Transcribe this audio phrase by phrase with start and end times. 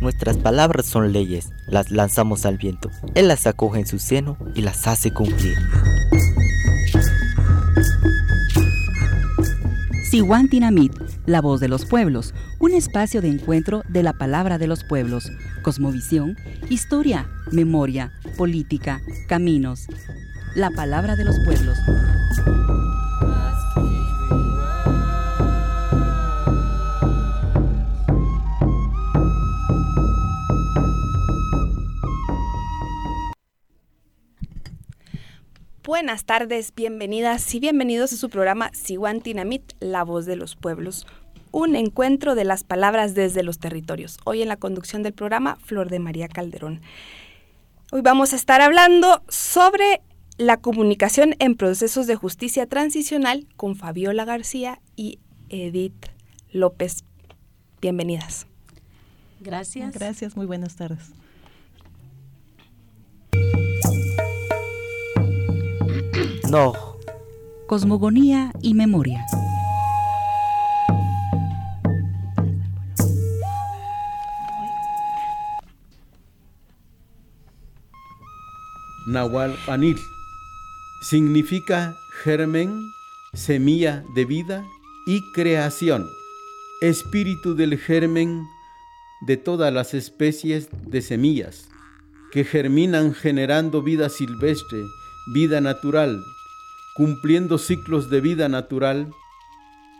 [0.00, 2.90] Nuestras palabras son leyes, las lanzamos al viento.
[3.14, 5.56] Él las acoge en su seno y las hace cumplir.
[10.10, 10.92] Siwantinamit,
[11.26, 15.32] la voz de los pueblos, un espacio de encuentro de la palabra de los pueblos,
[15.62, 16.36] cosmovisión,
[16.68, 19.88] historia, memoria, política, caminos.
[20.54, 21.78] La palabra de los pueblos.
[35.84, 41.06] Buenas tardes, bienvenidas y bienvenidos a su programa Siwantinamit, la voz de los pueblos,
[41.50, 44.18] un encuentro de las palabras desde los territorios.
[44.24, 46.82] Hoy en la conducción del programa, Flor de María Calderón.
[47.90, 50.02] Hoy vamos a estar hablando sobre
[50.38, 56.06] la comunicación en procesos de justicia transicional con Fabiola García y Edith
[56.50, 57.04] López.
[57.80, 58.46] Bienvenidas.
[59.40, 59.94] Gracias.
[59.94, 61.12] Gracias, muy buenas tardes.
[66.50, 66.72] No.
[67.66, 69.24] Cosmogonía y memoria.
[79.06, 79.96] Nahual Anil
[81.02, 82.92] significa germen,
[83.34, 84.64] semilla de vida
[85.06, 86.08] y creación,
[86.80, 88.46] espíritu del germen
[89.26, 91.68] de todas las especies de semillas
[92.30, 94.78] que germinan generando vida silvestre,
[95.34, 96.22] vida natural,
[96.94, 99.12] cumpliendo ciclos de vida natural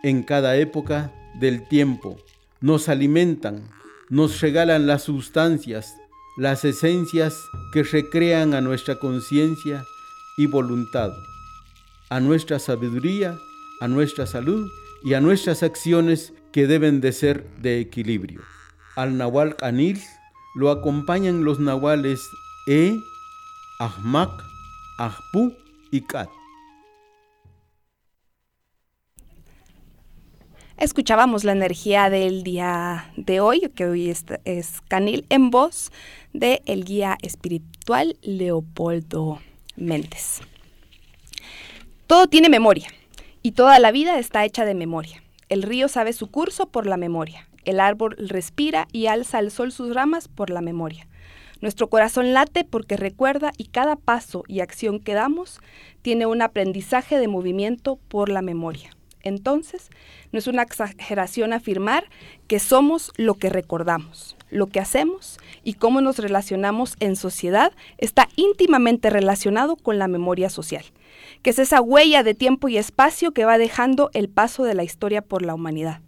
[0.03, 2.17] en cada época del tiempo.
[2.61, 3.69] Nos alimentan,
[4.09, 5.95] nos regalan las sustancias,
[6.37, 7.35] las esencias
[7.73, 9.85] que recrean a nuestra conciencia
[10.37, 11.13] y voluntad,
[12.09, 13.39] a nuestra sabiduría,
[13.81, 14.71] a nuestra salud
[15.03, 18.43] y a nuestras acciones que deben de ser de equilibrio.
[18.97, 20.01] Al Nahual Anil
[20.55, 22.21] lo acompañan los nahuales
[22.69, 22.99] E,
[23.81, 24.31] Ahmak,
[24.99, 25.53] Ahpu
[25.91, 26.29] y Kat.
[30.77, 35.93] Escuchábamos la energía del día de hoy, que hoy es, es Canil, en voz
[36.33, 39.39] de el guía espiritual Leopoldo
[39.77, 40.41] Méndez.
[42.07, 42.89] Todo tiene memoria
[43.43, 45.23] y toda la vida está hecha de memoria.
[45.49, 47.49] El río sabe su curso por la memoria.
[47.65, 51.07] El árbol respira y alza al sol sus ramas por la memoria.
[51.61, 55.61] Nuestro corazón late porque recuerda y cada paso y acción que damos
[56.03, 58.91] tiene un aprendizaje de movimiento por la memoria.
[59.23, 59.91] Entonces,
[60.33, 62.11] no es una exageración afirmar
[62.49, 64.37] que somos lo que recordamos.
[64.53, 70.51] Lo que hacemos y cómo nos relacionamos en sociedad está íntimamente relacionado con la memoria
[70.51, 70.85] social,
[71.41, 74.85] que es esa huella de tiempo y espacio que va dejando el paso de la
[74.85, 76.03] historia por la humanidad.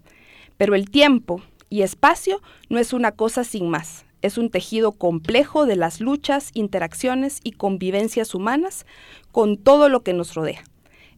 [0.58, 1.40] Pero el tiempo
[1.70, 6.50] y espacio no es una cosa sin más, es un tejido complejo de las luchas,
[6.52, 8.84] interacciones y convivencias humanas
[9.32, 10.64] con todo lo que nos rodea.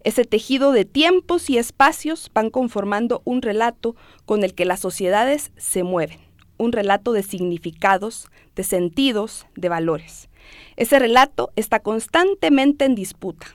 [0.05, 5.51] Ese tejido de tiempos y espacios van conformando un relato con el que las sociedades
[5.57, 6.21] se mueven,
[6.59, 10.29] un relato de significados, de sentidos, de valores.
[10.77, 13.47] Ese relato está constantemente en disputa.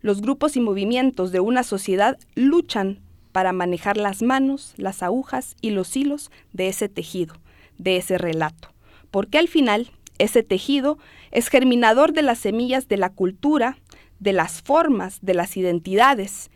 [0.00, 3.00] Los grupos y movimientos de una sociedad luchan
[3.32, 7.34] para manejar las manos, las agujas y los hilos de ese tejido,
[7.78, 8.72] de ese relato,
[9.10, 10.98] porque al final ese tejido
[11.32, 13.78] es germinador de las semillas de la cultura,
[14.20, 16.50] de las formas, de las identidades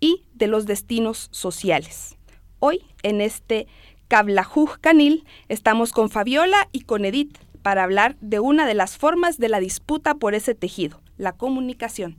[0.00, 2.16] y de los destinos sociales.
[2.58, 3.68] Hoy, en este
[4.08, 9.38] Cablajuj Canil, estamos con Fabiola y con Edith para hablar de una de las formas
[9.38, 12.16] de la disputa por ese tejido, la comunicación.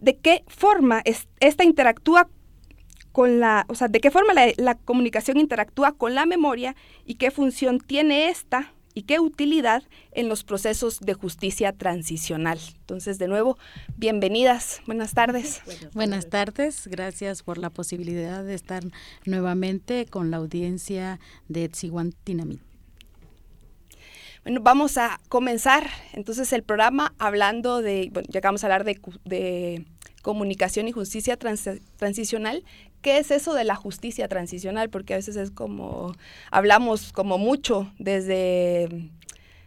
[0.00, 1.02] ¿De qué forma
[1.40, 2.28] esta interactúa
[3.10, 7.14] con la, o sea, de qué forma la, la comunicación interactúa con la memoria y
[7.14, 12.58] qué función tiene esta y qué utilidad en los procesos de justicia transicional.
[12.80, 13.58] Entonces, de nuevo,
[13.98, 15.60] bienvenidas, buenas tardes.
[15.92, 18.84] Buenas tardes, gracias por la posibilidad de estar
[19.26, 22.62] nuevamente con la audiencia de Tzihuantinamit.
[24.44, 28.98] Bueno, vamos a comenzar entonces el programa hablando de, bueno, ya acabamos a hablar de,
[29.26, 29.84] de
[30.22, 32.64] comunicación y justicia trans, transicional,
[33.02, 34.90] ¿qué es eso de la justicia transicional?
[34.90, 36.14] Porque a veces es como,
[36.50, 39.10] hablamos como mucho desde,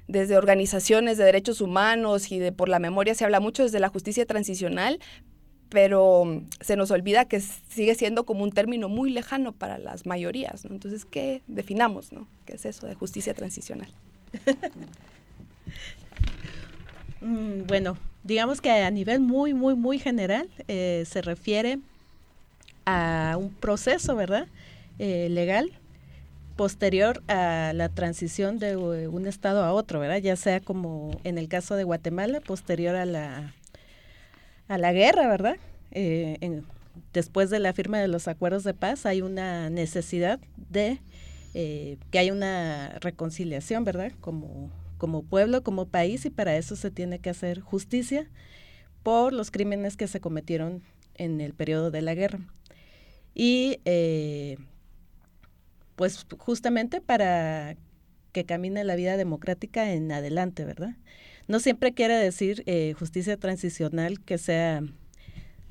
[0.07, 3.89] desde organizaciones de derechos humanos y de por la memoria se habla mucho desde la
[3.89, 4.99] justicia transicional,
[5.69, 10.65] pero se nos olvida que sigue siendo como un término muy lejano para las mayorías.
[10.65, 10.73] ¿no?
[10.73, 12.11] Entonces, ¿qué definamos?
[12.11, 12.27] ¿no?
[12.45, 13.89] ¿Qué es eso de justicia transicional?
[17.21, 21.79] mm, bueno, digamos que a nivel muy, muy, muy general eh, se refiere
[22.89, 24.47] a un proceso, ¿verdad?
[24.97, 25.71] Eh, legal
[26.55, 30.17] posterior a la transición de un estado a otro, ¿verdad?
[30.17, 33.53] Ya sea como en el caso de Guatemala, posterior a la,
[34.67, 35.55] a la guerra, ¿verdad?
[35.91, 36.61] Eh,
[37.13, 40.39] después de la firma de los acuerdos de paz hay una necesidad
[40.69, 40.99] de
[41.53, 44.11] eh, que haya una reconciliación, ¿verdad?
[44.19, 48.27] Como, como pueblo, como país, y para eso se tiene que hacer justicia
[49.01, 50.83] por los crímenes que se cometieron
[51.15, 52.39] en el periodo de la guerra.
[53.33, 54.57] Y eh,
[55.95, 57.75] pues justamente para
[58.31, 60.95] que camine la vida democrática en adelante, ¿verdad?
[61.47, 64.81] No siempre quiere decir eh, justicia transicional que sea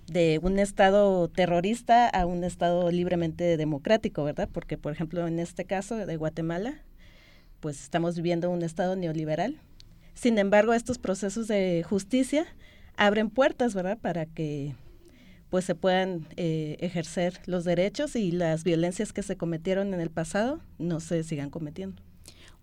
[0.06, 4.49] de un Estado terrorista a un Estado libremente democrático, ¿verdad?
[4.52, 6.82] Porque, por ejemplo, en este caso de Guatemala,
[7.61, 9.61] pues estamos viviendo un Estado neoliberal.
[10.14, 12.46] Sin embargo, estos procesos de justicia
[12.96, 13.99] abren puertas, ¿verdad?
[13.99, 14.75] Para que
[15.50, 20.11] pues se puedan eh, ejercer los derechos y las violencias que se cometieron en el
[20.11, 22.03] pasado no se sigan cometiendo.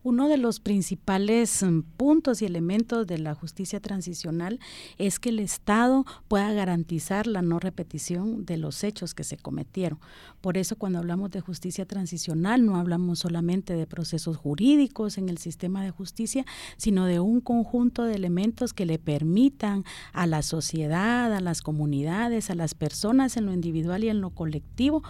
[0.06, 4.60] Uno de los principales mm, puntos y elementos de la justicia transicional
[5.00, 9.98] es que el Estado pueda garantizar la no repetición de los hechos que se cometieron.
[10.42, 15.40] Por eso cuando hablamos de justicia transicional no hablamos solamente de procesos jurídicos en el
[15.40, 16.46] sistema de justicia,
[16.78, 22.51] sino de un conjunto de elementos que le permitan a la sociedad, a las comunidades,
[22.51, 25.01] a las personas en lo individual y en lo colectivo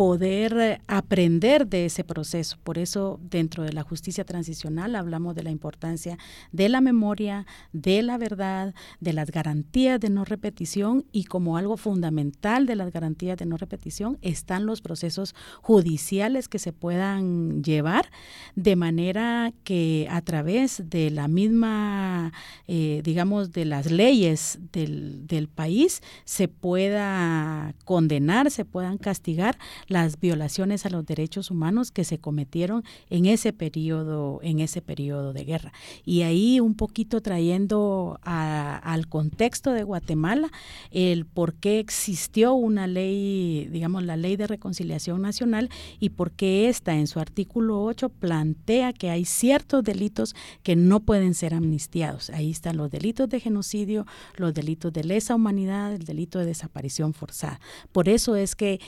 [0.00, 2.56] poder eh, aprender de ese proceso.
[2.64, 6.16] Por eso, dentro de la justicia transicional hablamos de la importancia
[6.52, 7.44] de la memoria,
[7.74, 12.90] de la verdad, de las garantías de no repetición y como algo fundamental de las
[12.90, 18.10] garantías de no repetición están los procesos judiciales que se puedan llevar
[18.56, 22.32] de manera que a través de la misma,
[22.66, 29.58] eh, digamos, de las leyes del, del país se pueda condenar, se puedan castigar
[29.90, 35.32] las violaciones a los derechos humanos que se cometieron en ese periodo, en ese periodo
[35.32, 35.72] de guerra.
[36.04, 40.50] Y ahí un poquito trayendo al contexto de Guatemala
[40.92, 46.68] el por qué existió una ley, digamos, la ley de reconciliación nacional y por qué
[46.68, 52.30] esta en su artículo 8 plantea que hay ciertos delitos que no pueden ser amnistiados.
[52.30, 57.12] Ahí están los delitos de genocidio, los delitos de lesa humanidad, el delito de desaparición
[57.12, 57.60] forzada.
[57.90, 58.80] Por eso es que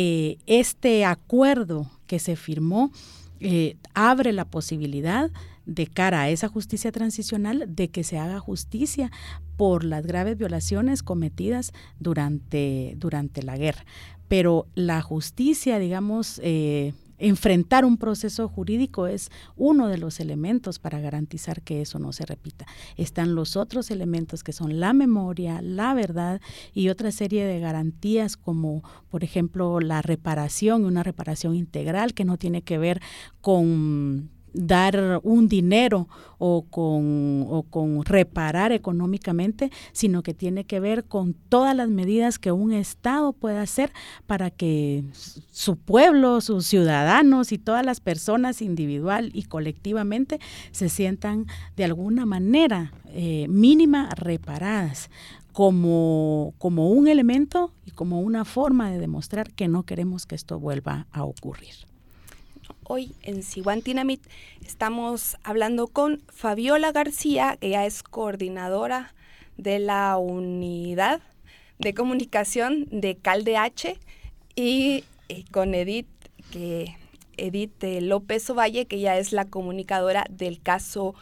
[0.00, 2.92] eh, este acuerdo que se firmó
[3.40, 5.32] eh, abre la posibilidad
[5.66, 9.10] de cara a esa justicia transicional de que se haga justicia
[9.56, 13.84] por las graves violaciones cometidas durante, durante la guerra.
[14.28, 21.00] Pero la justicia, digamos, eh, enfrentar un proceso jurídico es uno de los elementos para
[21.00, 22.66] garantizar que eso no se repita.
[22.96, 26.40] Están los otros elementos que son la memoria, la verdad
[26.72, 32.36] y otra serie de garantías como, por ejemplo, la reparación, una reparación integral que no
[32.38, 33.00] tiene que ver
[33.40, 36.08] con dar un dinero
[36.38, 42.38] o con, o con reparar económicamente, sino que tiene que ver con todas las medidas
[42.38, 43.92] que un Estado puede hacer
[44.26, 45.04] para que
[45.50, 50.38] su pueblo, sus ciudadanos y todas las personas individual y colectivamente
[50.70, 51.46] se sientan
[51.76, 55.10] de alguna manera eh, mínima reparadas
[55.52, 60.60] como, como un elemento y como una forma de demostrar que no queremos que esto
[60.60, 61.87] vuelva a ocurrir.
[62.90, 64.22] Hoy en Siguantinamit
[64.64, 69.12] estamos hablando con Fabiola García, que ya es coordinadora
[69.58, 71.20] de la unidad
[71.78, 73.98] de comunicación de CalDH
[74.56, 76.08] y eh, con Edith,
[76.50, 76.96] que
[77.36, 81.14] Edith López Ovalle, que ya es la comunicadora del caso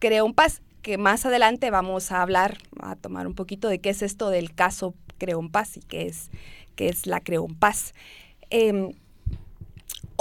[0.00, 4.02] Creón Paz, que más adelante vamos a hablar, a tomar un poquito de qué es
[4.02, 6.32] esto del caso Creón Paz y qué es,
[6.74, 7.94] qué es la Creón Paz.
[8.50, 8.92] Em,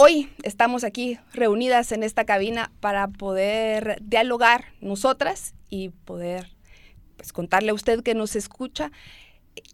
[0.03, 6.55] Hoy estamos aquí reunidas en esta cabina para poder dialogar nosotras y poder
[7.17, 8.91] pues, contarle a usted que nos escucha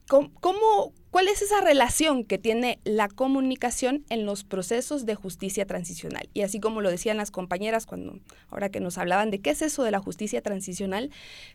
[0.10, 6.28] ¿cómo, cuál es esa relación que tiene la comunicación en los procesos de justicia transicional.
[6.34, 8.20] Y así como lo decían las compañeras cuando
[8.50, 11.10] ahora que nos hablaban de qué es eso de la justicia transicional,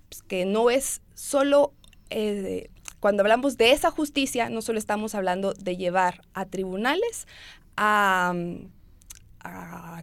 [0.09, 1.75] pues que no es solo
[2.09, 7.26] eh, cuando hablamos de esa justicia, no solo estamos hablando de llevar a tribunales
[7.76, 8.35] a,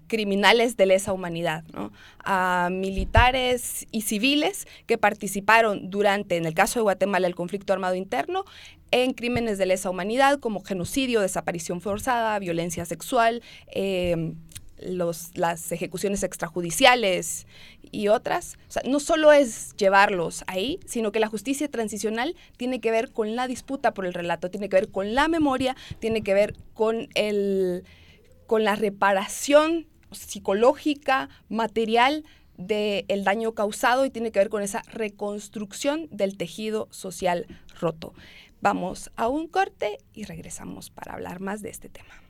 [0.07, 1.63] criminales de lesa humanidad,
[2.25, 7.95] a militares y civiles que participaron durante, en el caso de Guatemala, el conflicto armado
[7.95, 8.43] interno,
[8.91, 14.35] en crímenes de lesa humanidad como genocidio, desaparición forzada, violencia sexual, em,
[14.81, 17.47] las ejecuciones extrajudiciales
[17.91, 18.57] y otras.
[18.67, 23.11] O sea, no solo es llevarlos ahí, sino que la justicia transicional tiene que ver
[23.11, 26.55] con la disputa por el relato, tiene que ver con la memoria, tiene que ver
[26.73, 27.83] con, el,
[28.47, 32.23] con la reparación psicológica, material
[32.57, 37.47] del daño causado y tiene que ver con esa reconstrucción del tejido social
[37.79, 38.13] roto.
[38.61, 42.21] Vamos a un corte y regresamos para hablar más de este tema.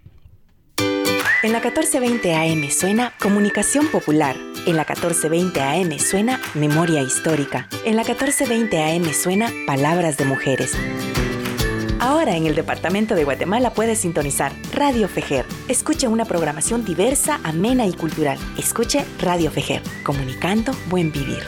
[1.42, 4.36] En la 1420 AM suena Comunicación Popular.
[4.66, 7.70] En la 1420 AM suena Memoria Histórica.
[7.86, 10.76] En la 1420 AM suena Palabras de Mujeres.
[12.00, 15.46] Ahora en el Departamento de Guatemala puedes sintonizar Radio Fejer.
[15.68, 18.38] Escuche una programación diversa, amena y cultural.
[18.58, 21.44] Escuche Radio Fejer, comunicando buen vivir.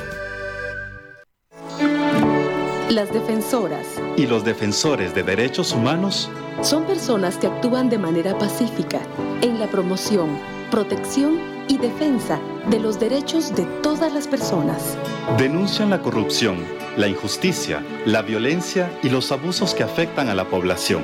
[2.89, 3.85] Las defensoras
[4.17, 6.29] y los defensores de derechos humanos
[6.61, 9.01] son personas que actúan de manera pacífica
[9.41, 10.37] en la promoción,
[10.69, 12.39] protección y defensa
[12.69, 14.95] de los derechos de todas las personas.
[15.37, 16.63] Denuncian la corrupción,
[16.97, 21.03] la injusticia, la violencia y los abusos que afectan a la población.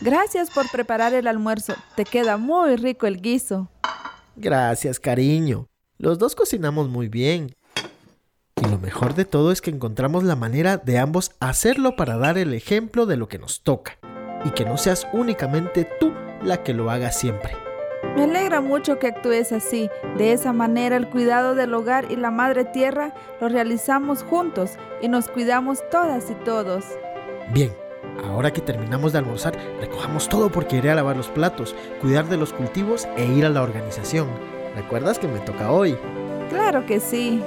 [0.00, 1.74] Gracias por preparar el almuerzo.
[1.94, 3.68] Te queda muy rico el guiso.
[4.36, 5.66] Gracias, cariño.
[5.98, 7.52] Los dos cocinamos muy bien.
[8.60, 12.38] Y lo mejor de todo es que encontramos la manera de ambos hacerlo para dar
[12.38, 13.98] el ejemplo de lo que nos toca.
[14.44, 16.12] Y que no seas únicamente tú
[16.42, 17.52] la que lo haga siempre.
[18.16, 19.88] Me alegra mucho que actúes así.
[20.16, 25.08] De esa manera el cuidado del hogar y la madre tierra lo realizamos juntos y
[25.08, 26.84] nos cuidamos todas y todos.
[27.52, 27.72] Bien,
[28.24, 32.36] ahora que terminamos de almorzar, recojamos todo porque iré a lavar los platos, cuidar de
[32.36, 34.28] los cultivos e ir a la organización.
[34.74, 35.96] ¿Recuerdas que me toca hoy?
[36.50, 37.42] Claro que sí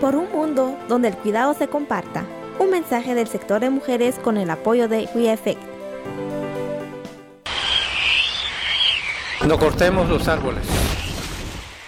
[0.00, 2.24] por un mundo donde el cuidado se comparta.
[2.58, 5.60] Un mensaje del sector de mujeres con el apoyo de WeEffect.
[9.46, 10.66] No cortemos los árboles.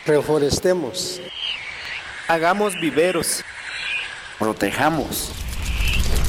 [0.06, 1.20] Reforestemos.
[2.28, 3.44] Hagamos viveros.
[4.38, 5.32] Protejamos.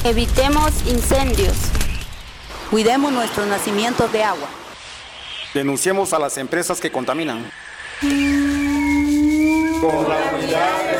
[0.04, 1.56] Evitemos incendios.
[2.70, 4.48] Cuidemos nuestros nacimientos de agua.
[5.54, 7.50] Denunciemos a las empresas que contaminan.
[9.80, 10.93] Con la unidad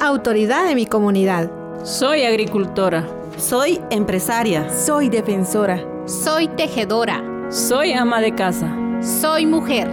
[0.00, 1.50] autoridad de mi comunidad.
[1.84, 3.06] Soy agricultora.
[3.36, 4.68] Soy empresaria.
[4.70, 5.84] Soy defensora.
[6.06, 7.22] Soy tejedora.
[7.50, 8.74] Soy ama de casa.
[9.00, 9.88] Soy mujer.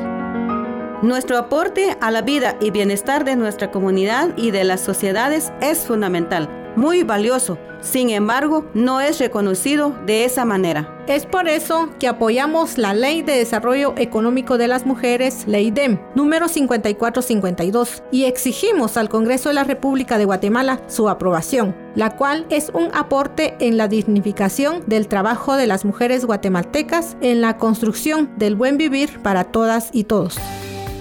[1.01, 5.79] Nuestro aporte a la vida y bienestar de nuestra comunidad y de las sociedades es
[5.86, 10.89] fundamental muy valioso, sin embargo, no es reconocido de esa manera.
[11.05, 15.99] Es por eso que apoyamos la Ley de Desarrollo Económico de las Mujeres, Ley DEM,
[16.15, 22.45] número 5452, y exigimos al Congreso de la República de Guatemala su aprobación, la cual
[22.49, 28.31] es un aporte en la dignificación del trabajo de las mujeres guatemaltecas en la construcción
[28.37, 30.37] del buen vivir para todas y todos.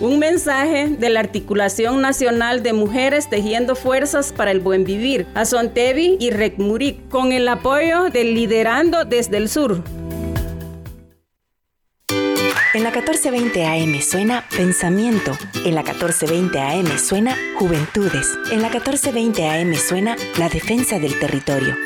[0.02, 6.16] Un mensaje de la Articulación Nacional de Mujeres Tejiendo Fuerzas para el Buen Vivir, Azontevi
[6.18, 9.84] y Recmurik, con el apoyo del Liderando desde el Sur.
[12.74, 15.38] En la 1420 AM suena Pensamiento.
[15.64, 18.26] En la 1420 AM suena Juventudes.
[18.50, 21.76] En la 1420 AM suena La Defensa del Territorio.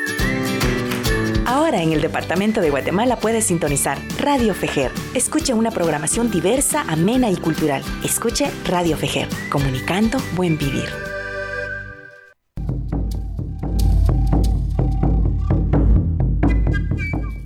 [1.47, 4.91] Ahora en el Departamento de Guatemala puedes sintonizar Radio Fejer.
[5.13, 7.81] Escuche una programación diversa, amena y cultural.
[8.03, 10.89] Escuche Radio Fejer, comunicando buen vivir.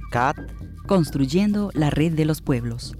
[0.10, 0.38] CAT
[0.88, 2.98] Construyendo la red de los pueblos.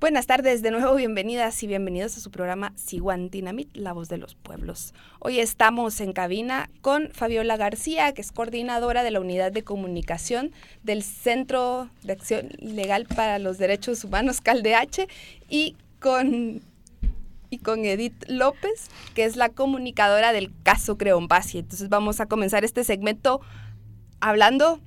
[0.00, 4.36] Buenas tardes, de nuevo bienvenidas y bienvenidos a su programa Siguantinamit, la voz de los
[4.36, 4.94] pueblos.
[5.18, 10.52] Hoy estamos en cabina con Fabiola García, que es coordinadora de la Unidad de Comunicación
[10.84, 15.08] del Centro de Acción Legal para los Derechos Humanos Caldeache
[15.48, 16.62] y con
[17.50, 21.58] y con Edith López, que es la comunicadora del caso Creompasi.
[21.58, 23.40] Entonces vamos a comenzar este segmento
[24.20, 24.78] hablando,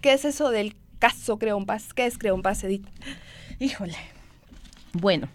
[0.00, 1.92] ¿qué es eso del caso Creompás?
[1.92, 2.86] ¿Qué es Creompás, Edith?
[3.58, 3.96] Híjole,
[4.94, 5.28] bueno,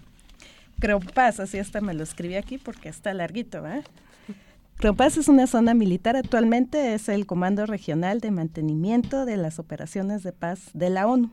[0.80, 3.84] Creompás, así hasta me lo escribí aquí porque está larguito, ¿eh?
[4.78, 10.24] Creompás es una zona militar, actualmente es el Comando Regional de Mantenimiento de las Operaciones
[10.24, 11.32] de Paz de la ONU,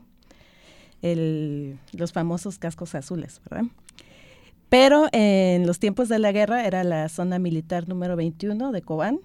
[1.01, 3.67] los famosos cascos azules, ¿verdad?
[4.67, 9.19] Pero en los tiempos de la guerra era la zona militar número 21 de Cobán.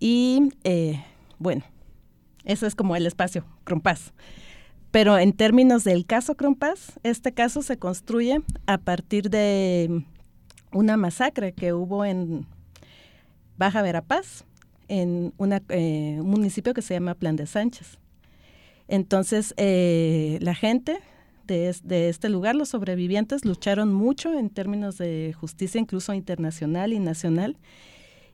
[0.00, 1.04] Y eh,
[1.38, 1.62] bueno,
[2.44, 4.14] eso es como el espacio, Creompás.
[4.94, 10.04] Pero en términos del caso Crompas, este caso se construye a partir de
[10.70, 12.46] una masacre que hubo en
[13.58, 14.44] Baja Verapaz,
[14.86, 15.32] en
[15.70, 17.98] eh, un municipio que se llama Plan de Sánchez.
[18.86, 21.00] Entonces, eh, la gente
[21.48, 21.74] de,
[22.08, 27.56] este lugar, los sobrevivientes, lucharon mucho en términos de justicia, incluso internacional y nacional,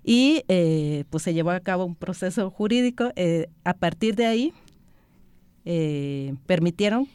[0.04, 3.12] y eh, pues se llevó a cabo un proceso jurídico.
[3.64, 4.52] a partir de ahí,
[6.46, 7.08] permitieron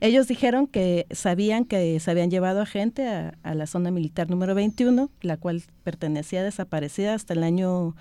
[0.00, 4.54] ellos dijeron que sabían que se habían llevado a gente a, la zona militar número
[4.54, 7.96] 21, la cual pertenecía desaparecida hasta el año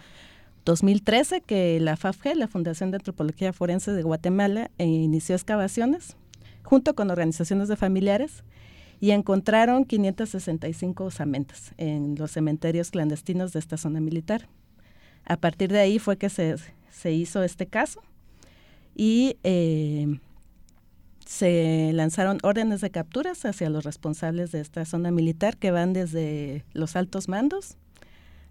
[0.66, 6.16] 2013, que la FAFG, la Fundación de Antropología Forense de Guatemala, eh, inició excavaciones
[6.62, 8.44] junto con organizaciones de familiares
[9.00, 14.48] y encontraron 565 osamentas en los cementerios clandestinos de esta zona militar.
[15.26, 16.58] A partir de ahí fue que se,
[16.92, 18.02] se hizo este caso
[18.98, 20.20] y eh,
[21.26, 26.66] se lanzaron órdenes de capturas hacia los responsables de esta zona militar que van desde
[26.74, 27.78] los altos mandos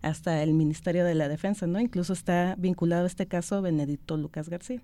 [0.02, 1.80] hasta el Ministerio de la Defensa, ¿no?
[1.80, 4.80] Incluso está vinculado a este caso Benedicto Lucas García.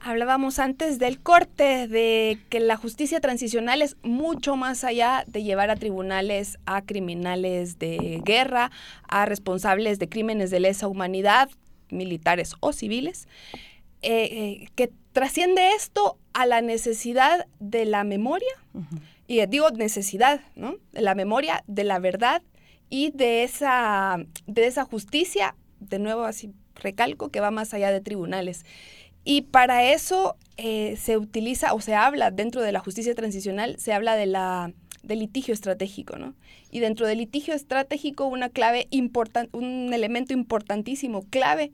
[0.00, 5.70] Hablábamos antes del corte de que la justicia transicional es mucho más allá de llevar
[5.70, 8.70] a tribunales a criminales de guerra,
[9.08, 11.50] a responsables de crímenes de lesa humanidad,
[11.92, 13.28] militares o civiles.
[14.02, 18.50] Eh, eh, que trasciende esto a la necesidad de la memoria,
[19.28, 20.76] y digo necesidad, ¿no?
[20.92, 22.42] La memoria, de la verdad
[22.90, 28.00] y de esa, de esa justicia, de nuevo así recalco, que va más allá de
[28.00, 28.64] tribunales.
[29.24, 33.92] Y para eso eh, se utiliza o se habla dentro de la justicia transicional, se
[33.92, 36.34] habla de la, del litigio estratégico, ¿no?
[36.70, 38.88] Y dentro del litigio estratégico una clave
[39.52, 41.72] un elemento importantísimo, clave,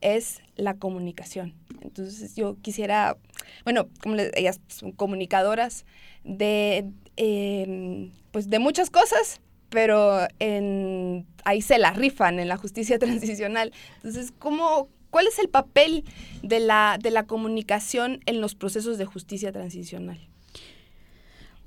[0.00, 1.54] es la comunicación.
[1.82, 3.16] Entonces yo quisiera,
[3.64, 5.84] bueno, como ellas son comunicadoras
[6.24, 12.98] de, em, pues de muchas cosas, pero en, ahí se la rifan en la justicia
[12.98, 13.72] transicional.
[13.96, 16.04] Entonces, ¿cómo, ¿cuál es el papel
[16.42, 20.29] de la, de la comunicación en los procesos de justicia transicional?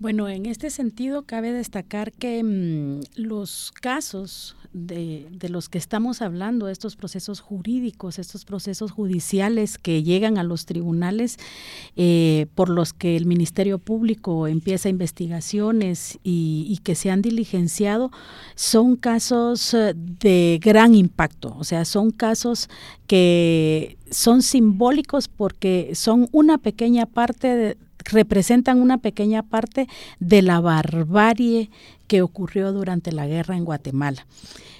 [0.03, 6.67] Bueno, en este sentido cabe destacar que mm, los casos de, los que estamos hablando,
[6.67, 11.37] estos procesos jurídicos, estos procesos judiciales que llegan a los tribunales,
[11.95, 18.11] eh, por los que el Ministerio Público empieza investigaciones y, y, que se han diligenciado,
[18.55, 22.67] son casos eh, de gran impacto, o sea, son casos
[23.07, 29.87] que son simbólicos porque son una pequeña parte de representan una pequeña parte
[30.19, 31.69] de la barbarie
[32.07, 34.25] que ocurrió durante la guerra en Guatemala.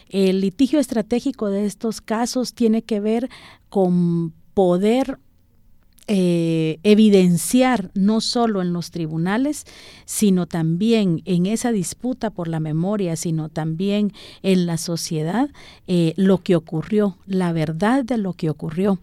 [0.09, 3.29] El litigio estratégico de estos casos tiene que ver
[3.69, 5.17] con poder
[6.07, 9.63] eh, evidenciar no solo en los tribunales,
[10.03, 15.49] sino también en esa disputa por la memoria, sino también en la sociedad,
[15.87, 18.99] eh, lo que ocurrió, la verdad de lo que ocurrió.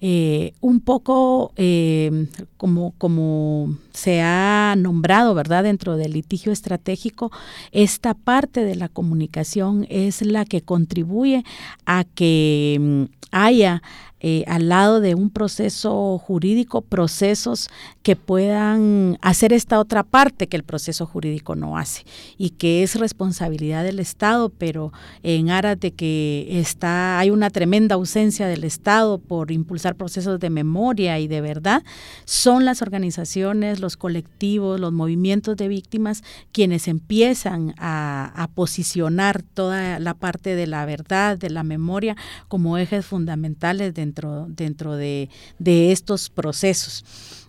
[0.00, 5.64] Eh, un poco eh, como, como se ha nombrado, ¿verdad?
[5.64, 7.32] Dentro del litigio estratégico,
[7.72, 11.44] esta parte de la comunicación es la que contribuye
[11.86, 13.82] a que mm, haya
[14.18, 17.68] eh, al lado de un proceso jurídico, procesos
[18.02, 22.04] que puedan hacer esta otra parte que el proceso jurídico no hace
[22.38, 24.90] y que es responsabilidad del Estado, pero
[25.22, 30.48] en aras de que está, hay una tremenda ausencia del Estado por impulsar procesos de
[30.48, 31.82] memoria y de verdad,
[32.24, 39.98] son las organizaciones, los colectivos, los movimientos de víctimas quienes empiezan a, a posicionar toda
[39.98, 42.16] la parte de la verdad, de la memoria
[42.48, 47.04] como ejes fundamentales de dentro, dentro de, de estos procesos.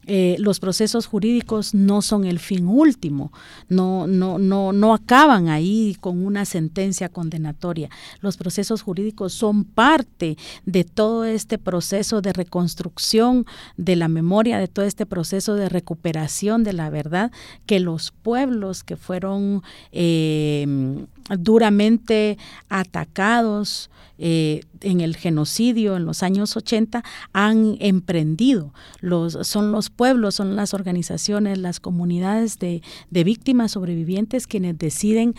[0.09, 3.33] Eh, los procesos jurídicos no son el fin último,
[3.67, 7.89] no, no, no, no acaban ahí con una sentencia condenatoria.
[8.21, 14.69] Los procesos jurídicos son parte de todo este proceso de reconstrucción de la memoria, de
[14.69, 17.33] todo este proceso de recuperación de la verdad
[17.65, 22.37] que los pueblos que fueron eh, duramente
[22.69, 28.73] atacados eh, en el genocidio en los años 80 han emprendido.
[28.99, 35.35] Los, son los pueblos, son las organizaciones, las comunidades de, víctimas sobrevivientes quienes deciden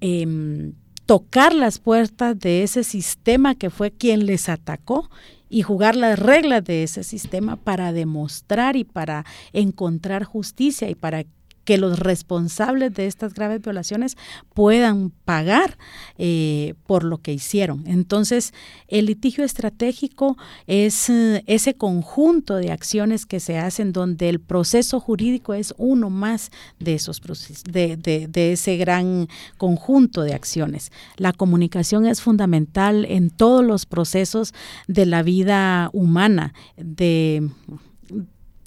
[0.00, 0.74] em,
[1.06, 5.10] tocar las puertas de ese sistema que fue quien les atacó
[5.48, 11.24] y jugar las reglas de ese sistema para demostrar y para encontrar justicia y para
[11.64, 14.16] que los responsables de estas graves violaciones
[14.52, 15.78] puedan pagar
[16.18, 17.84] eh, por lo que hicieron.
[17.86, 18.52] Entonces,
[18.88, 25.00] el litigio estratégico es eh, ese conjunto de acciones que se hacen donde el proceso
[25.00, 30.92] jurídico es uno más de esos procesos, de, de ese gran conjunto de acciones.
[31.16, 34.54] La comunicación es fundamental en todos los procesos
[34.86, 37.50] de la vida humana, de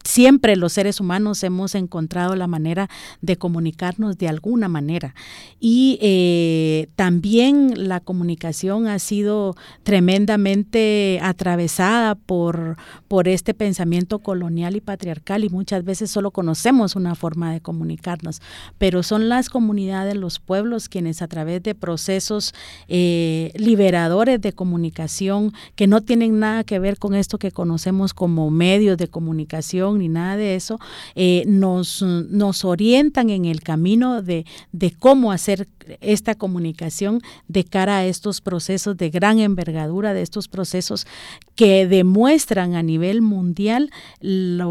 [0.07, 2.89] siempre los seres humanos hemos encontrado la manera
[3.21, 5.13] de comunicarnos de alguna manera.
[5.59, 14.81] Y eh, también la comunicación ha sido tremendamente atravesada por, por este pensamiento colonial y
[14.81, 18.41] patriarcal y muchas veces solo conocemos una forma de comunicarnos,
[18.77, 22.53] pero son las comunidades, los pueblos quienes a través de procesos
[22.87, 28.49] eh, liberadores de comunicación que no tienen nada que ver con esto que conocemos como
[28.49, 30.79] medios de comunicación, ni nada de eso,
[31.15, 35.67] eh, nos, nos orientan en el camino de, de cómo hacer
[36.01, 41.07] esta comunicación de cara a estos procesos de gran envergadura, de estos procesos
[41.55, 44.61] que demuestran a nivel mundial el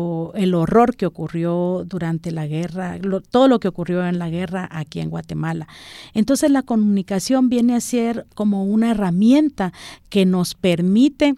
[0.54, 2.98] horror que ocurrió durante la guerra,
[3.30, 5.66] todo lo que ocurrió en la guerra aquí en Guatemala.
[6.14, 9.72] Entonces la comunicación viene a ser como una herramienta
[10.08, 11.34] que nos permite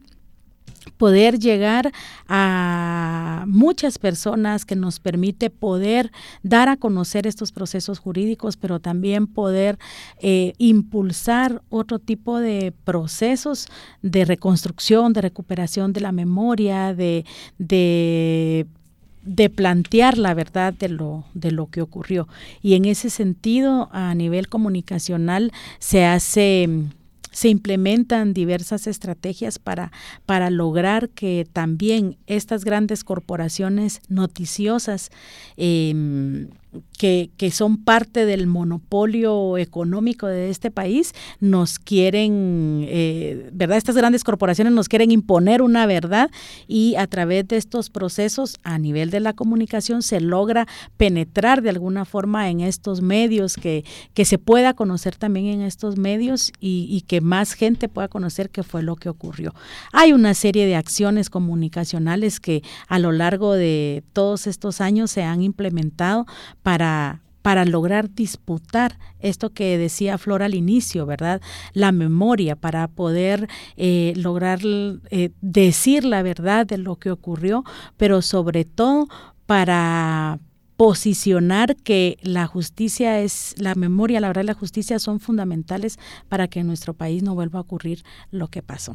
[0.97, 1.93] poder llegar
[2.29, 6.11] a muchas personas que nos permite poder
[6.43, 9.79] dar a conocer estos procesos jurídicos, pero también poder
[10.21, 13.69] eh, impulsar otro tipo de procesos
[14.03, 17.25] de reconstrucción, de recuperación de la memoria, de,
[17.59, 18.67] de
[19.29, 22.29] de plantear la verdad de lo, de lo que ocurrió.
[22.63, 26.89] Y en ese sentido, a nivel comunicacional, se hace
[27.39, 29.93] se implementan diversas estrategias para,
[30.27, 35.11] para lograr que también estas grandes corporaciones noticiosas
[35.57, 36.49] eh,
[36.99, 43.79] que, que, son parte del monopolio económico de este país, nos quieren, eh, ¿verdad?
[43.79, 46.31] Estas grandes corporaciones nos quieren imponer una verdad
[46.67, 51.71] y a través de estos procesos a nivel de la comunicación se logra penetrar de
[51.71, 56.87] alguna forma en estos medios, que, que se pueda conocer también en estos medios y,
[56.91, 59.55] y que más gente pueda conocer qué fue lo que ocurrió.
[59.93, 65.23] Hay una serie de acciones comunicacionales que a lo largo de todos estos años se
[65.23, 66.27] han implementado
[66.69, 71.41] para, para lograr disputar esto que decía Flor al inicio, ¿verdad?
[71.73, 74.61] La memoria, para poder eh, lograr
[75.09, 77.65] eh, decir la verdad de lo que ocurrió,
[77.97, 79.09] pero sobre todo
[79.47, 80.41] para
[80.77, 86.49] posicionar que la justicia es, la memoria, la verdad y la justicia son fundamentales para
[86.49, 88.95] que en nuestro país no vuelva a ocurrir lo que pasó.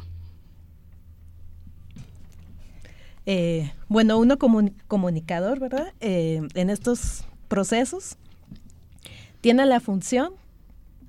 [3.26, 5.92] Eh, bueno, uno comunicador, ¿verdad?
[6.02, 8.18] en estos procesos,
[9.42, 10.34] tiene la función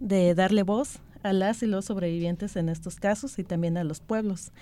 [0.01, 4.01] de darle voz a las y los sobrevivientes en estos casos y también a los
[4.01, 4.53] pueblos.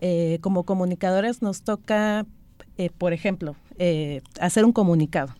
[0.00, 2.26] Eh, como comunicadores nos toca,
[2.76, 5.34] eh, por ejemplo, eh, hacer un comunicado.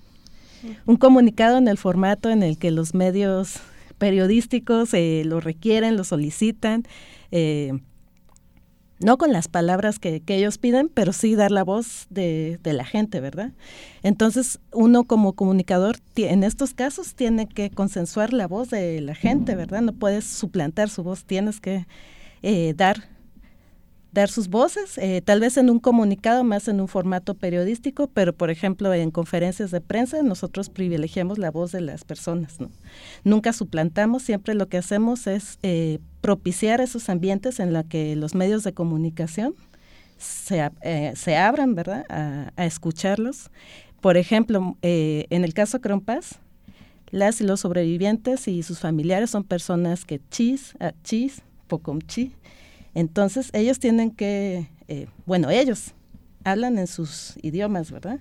[0.86, 3.58] Un comunicado en el formato en el que los medios
[3.98, 6.84] periodísticos lo requieren, lo solicitan
[9.00, 13.20] no con las palabras que, ellos piden, pero sí dar la voz de, la gente,
[13.20, 13.52] ¿verdad?
[14.02, 19.54] Entonces, uno como comunicador, en estos casos, tiene que consensuar la voz de la gente,
[19.54, 19.82] ¿verdad?
[19.82, 21.86] No puedes suplantar su voz, tienes que
[22.42, 23.13] eh, dar
[24.14, 28.32] dar sus voces, eh, tal vez en un comunicado más en un formato periodístico, pero
[28.32, 32.56] por ejemplo en conferencias de prensa nosotros privilegiamos la voz de las personas.
[33.24, 38.36] Nunca suplantamos, siempre lo que hacemos es eh, propiciar esos ambientes en los que los
[38.36, 39.54] medios de comunicación
[40.16, 42.06] se, eh, se abran ¿verdad?
[42.08, 43.50] A, escucharlos.
[44.00, 46.38] Por ejemplo, en el caso Crompaz,
[47.10, 52.32] las y los sobrevivientes y sus familiares son personas que chis, ah, chis, pocomchi,
[52.94, 55.92] entonces ellos tienen que, eh, bueno, ellos
[56.44, 58.20] hablan en sus idiomas, ¿verdad?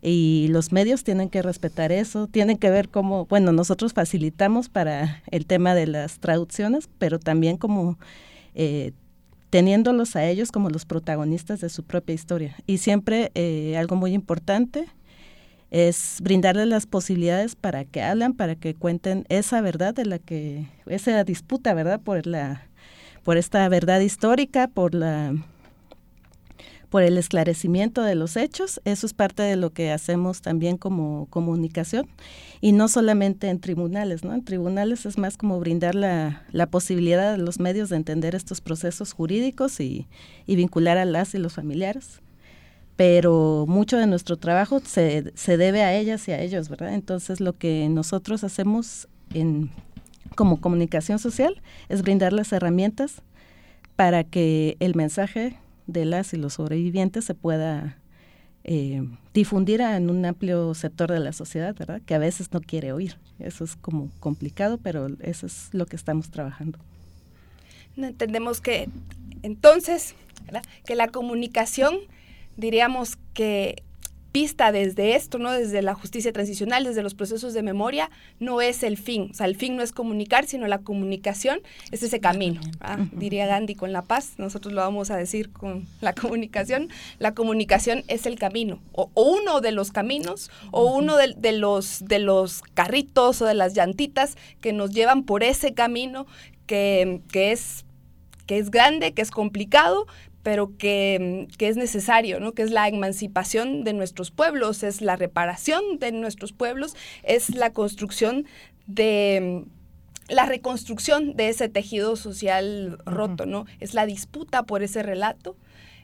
[0.00, 5.22] Y los medios tienen que respetar eso, tienen que ver cómo, bueno, nosotros facilitamos para
[5.30, 7.98] el tema de las traducciones, pero también como
[8.54, 8.92] eh,
[9.50, 12.56] teniéndolos a ellos como los protagonistas de su propia historia.
[12.66, 14.88] Y siempre eh, algo muy importante
[15.70, 20.66] es brindarles las posibilidades para que hablan, para que cuenten esa verdad de la que,
[20.86, 22.00] esa disputa, ¿verdad?
[22.00, 22.66] Por la
[23.24, 25.34] por esta verdad histórica, por la
[26.92, 28.82] por el esclarecimiento de los hechos.
[28.84, 32.06] Eso es parte de lo que hacemos también como comunicación
[32.60, 34.34] y no solamente en tribunales, ¿no?
[34.34, 38.60] En tribunales es más como brindar la, la posibilidad a los medios de entender estos
[38.60, 40.06] procesos jurídicos y,
[40.46, 42.20] y, vincular a las y los familiares.
[42.96, 46.92] pero mucho de nuestro trabajo se, se debe a ellas y a ellos, ¿verdad?
[46.92, 49.70] Entonces lo que nosotros hacemos en,
[50.34, 53.22] como comunicación social es brindar las herramientas
[53.96, 57.98] para que el mensaje de las y los sobrevivientes se pueda
[58.64, 59.02] eh,
[59.34, 61.74] difundir en un amplio sector de la sociedad.
[62.06, 63.18] Que a veces no quiere oír.
[63.38, 66.78] Eso es como complicado, pero eso es lo que estamos trabajando.
[67.96, 68.88] Entendemos que
[69.42, 70.14] entonces,
[70.86, 71.96] que la comunicación,
[72.56, 73.82] diríamos que
[74.32, 75.52] pista desde esto, ¿no?
[75.52, 79.28] Desde la justicia transicional, desde los procesos de memoria, no es el fin.
[79.30, 82.60] O sea, el fin no es comunicar, sino la comunicación es ese camino.
[83.12, 86.88] Diría Gandhi con la paz, nosotros lo vamos a decir con la comunicación.
[87.18, 92.18] La comunicación es el camino, o, uno de los caminos, o uno de, los, de
[92.18, 96.26] los carritos o de las llantitas que nos llevan por ese camino
[96.66, 97.84] que, que es
[98.46, 100.06] que es grande, que es complicado,
[100.42, 102.52] pero que, es necesario, ¿no?
[102.52, 107.72] que es la emancipación de nuestros pueblos, es la reparación de nuestros pueblos, es la
[107.72, 108.46] construcción
[108.86, 109.64] de
[110.28, 113.66] la reconstrucción de ese tejido social roto, ¿no?
[113.80, 115.56] Es la disputa por ese relato,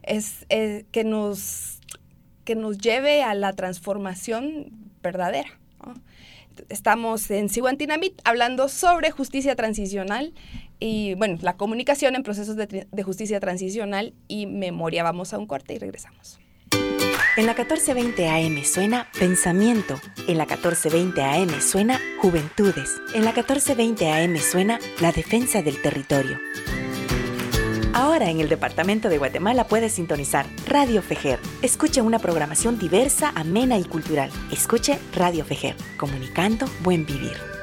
[0.03, 1.81] es eh, que, nos,
[2.44, 4.70] que nos lleve a la transformación
[5.03, 5.59] verdadera.
[6.68, 10.35] Estamos en Siguantinamit hablando sobre justicia transicional
[10.81, 15.03] y bueno, la comunicación en procesos de, justicia transicional y memoria.
[15.03, 16.38] Vamos a un corte y regresamos.
[17.37, 20.01] En la 1420 AM suena Pensamiento.
[20.27, 23.01] En la 1420 AM suena Juventudes.
[23.14, 26.38] En la 1420 AM suena La Defensa del Territorio.
[27.95, 31.38] Ahora en el Departamento de Guatemala puedes sintonizar Radio Fejer.
[31.62, 34.31] Escuche una programación diversa, amena y cultural.
[34.53, 37.58] Escuche Radio Fejer, comunicando buen vivir.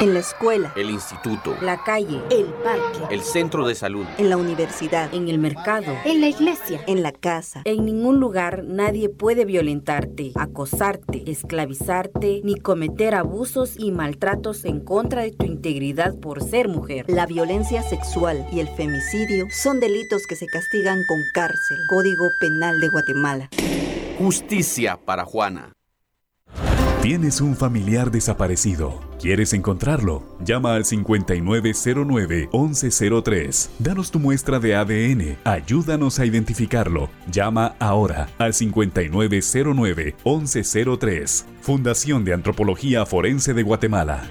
[0.00, 0.72] En la escuela.
[0.74, 1.56] El instituto.
[1.60, 2.20] La calle.
[2.28, 3.14] El parque.
[3.14, 4.04] El centro de salud.
[4.18, 5.14] En la universidad.
[5.14, 5.96] En el mercado.
[6.04, 6.80] En la iglesia.
[6.88, 7.62] En la casa.
[7.64, 15.22] En ningún lugar nadie puede violentarte, acosarte, esclavizarte, ni cometer abusos y maltratos en contra
[15.22, 17.04] de tu integridad por ser mujer.
[17.06, 21.78] La violencia sexual y el femicidio son delitos que se castigan con cárcel.
[21.88, 23.48] Código Penal de Guatemala.
[24.18, 25.72] Justicia para Juana.
[27.04, 28.98] Tienes un familiar desaparecido.
[29.20, 30.22] ¿Quieres encontrarlo?
[30.40, 33.68] Llama al 5909-1103.
[33.78, 35.36] Danos tu muestra de ADN.
[35.44, 37.10] Ayúdanos a identificarlo.
[37.30, 41.44] Llama ahora al 5909-1103.
[41.60, 44.22] Fundación de Antropología Forense de Guatemala.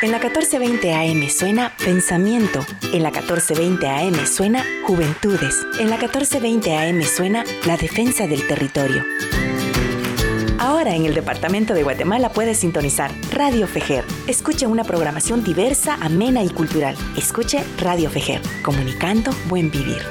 [0.00, 2.60] En la 1420 AM suena Pensamiento.
[2.92, 5.66] En la 1420 AM suena Juventudes.
[5.80, 9.02] En la 1420 AM suena La Defensa del Territorio.
[10.62, 14.04] Ahora en el Departamento de Guatemala puedes sintonizar Radio Fejer.
[14.28, 16.94] Escuche una programación diversa, amena y cultural.
[17.16, 20.02] Escuche Radio Fejer, comunicando buen vivir.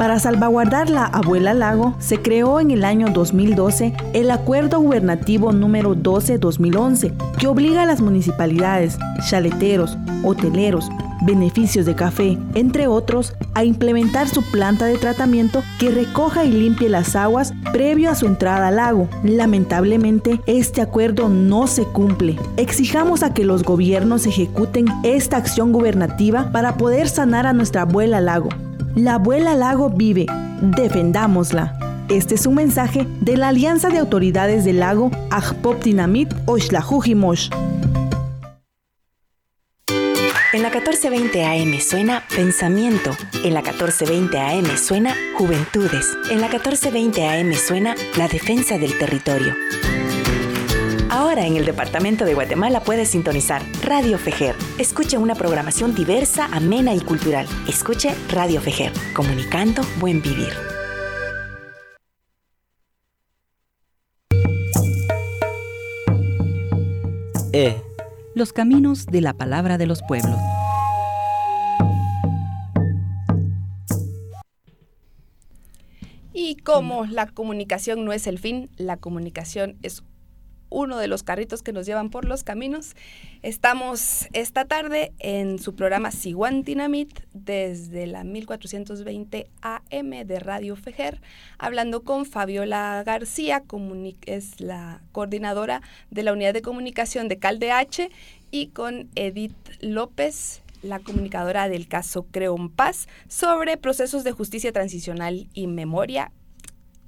[0.00, 5.94] Para salvaguardar la Abuela Lago, se creó en el año 2012 el Acuerdo Gubernativo número
[5.94, 8.96] 12-2011, que obliga a las municipalidades,
[9.28, 10.88] chaleteros, hoteleros,
[11.26, 16.88] beneficios de café, entre otros, a implementar su planta de tratamiento que recoja y limpie
[16.88, 19.06] las aguas previo a su entrada al lago.
[19.22, 22.38] Lamentablemente, este acuerdo no se cumple.
[22.56, 28.22] Exijamos a que los gobiernos ejecuten esta acción gubernativa para poder sanar a nuestra abuela
[28.22, 28.48] lago.
[28.96, 30.26] La abuela lago vive,
[30.60, 31.78] defendámosla.
[32.08, 37.50] Este es un mensaje de la Alianza de Autoridades del Lago Ajpop-Dinamit Oshlajujimosh.
[40.52, 43.16] En la 1420 AM suena Pensamiento.
[43.44, 46.08] En la 1420 AM suena Juventudes.
[46.28, 49.54] En la 1420 AM suena La Defensa del Territorio.
[51.12, 54.54] Ahora en el Departamento de Guatemala puedes sintonizar Radio Fejer.
[54.78, 57.48] Escuche una programación diversa, amena y cultural.
[57.68, 60.52] Escuche Radio Fejer, comunicando buen vivir.
[67.52, 67.82] E.
[68.36, 70.38] Los caminos de la palabra de los pueblos.
[76.32, 80.04] Y como la comunicación no es el fin, la comunicación es
[80.70, 82.94] uno de los carritos que nos llevan por los caminos.
[83.42, 91.20] Estamos esta tarde en su programa Siguantinamit desde la 1420 AM de Radio Fejer,
[91.58, 93.64] hablando con Fabiola García,
[94.26, 98.10] es la coordinadora de la unidad de comunicación de CalDH,
[98.50, 105.48] y con Edith López, la comunicadora del caso Creón Paz, sobre procesos de justicia transicional
[105.54, 106.32] y memoria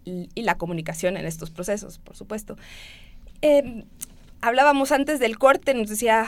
[0.05, 2.57] y la comunicación en estos procesos, por supuesto.
[3.43, 3.85] Em,
[4.41, 6.27] hablábamos antes del corte, nos decía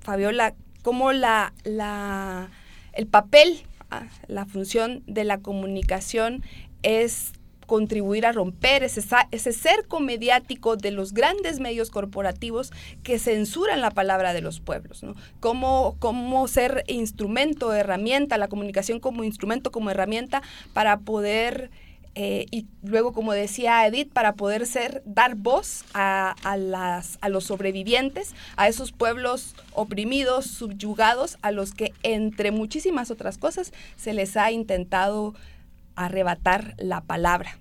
[0.00, 2.48] Fabiola, cómo la, la,
[2.94, 6.42] el papel ah, la función de la comunicación
[6.82, 7.32] es
[7.66, 12.72] contribuir a romper ese, ese cerco mediático de los grandes medios corporativos
[13.02, 15.02] que censuran la palabra de los pueblos.
[15.02, 15.14] ¿no?
[15.40, 21.70] Cómo, cómo ser instrumento, herramienta, la comunicación como instrumento, como herramienta para poder...
[22.16, 27.28] Eh, y luego, como decía Edith, para poder ser, dar voz a, a, las, a
[27.28, 34.12] los sobrevivientes, a esos pueblos oprimidos, subyugados, a los que, entre muchísimas otras cosas, se
[34.12, 35.34] les ha intentado
[35.96, 37.58] arrebatar la palabra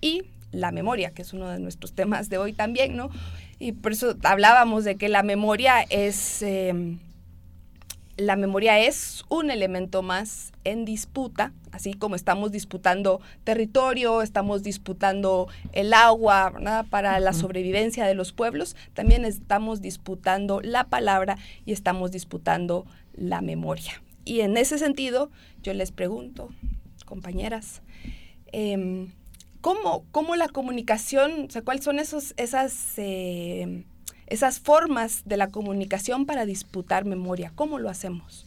[0.00, 3.10] y la memoria, que es uno de nuestros temas de hoy también, ¿no?
[3.58, 6.98] Y por eso hablábamos de que la memoria es, em,
[8.18, 15.48] la memoria es un elemento más en disputa, así como estamos disputando territorio, estamos disputando
[15.72, 16.52] el agua
[16.90, 23.40] para la sobrevivencia de los pueblos, también estamos disputando la palabra y estamos disputando la
[23.40, 24.02] memoria.
[24.24, 25.30] Y en ese sentido,
[25.62, 26.50] yo les pregunto,
[27.06, 27.82] compañeras.
[28.50, 29.12] Em,
[29.60, 33.84] ¿cómo, ¿cómo, la comunicación, o sea, cuáles son esos, esas, em,
[34.28, 37.52] esas formas de la comunicación para disputar memoria?
[37.54, 38.46] ¿Cómo lo hacemos?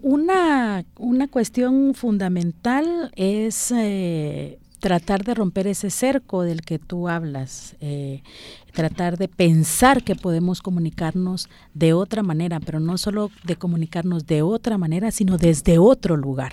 [0.00, 7.74] Una, una cuestión fundamental es eh, tratar de romper ese cerco del que tú hablas,
[7.80, 8.22] eh,
[8.72, 14.42] tratar de pensar que podemos comunicarnos de otra manera, pero no solo de comunicarnos de
[14.42, 16.52] otra manera, sino desde otro lugar.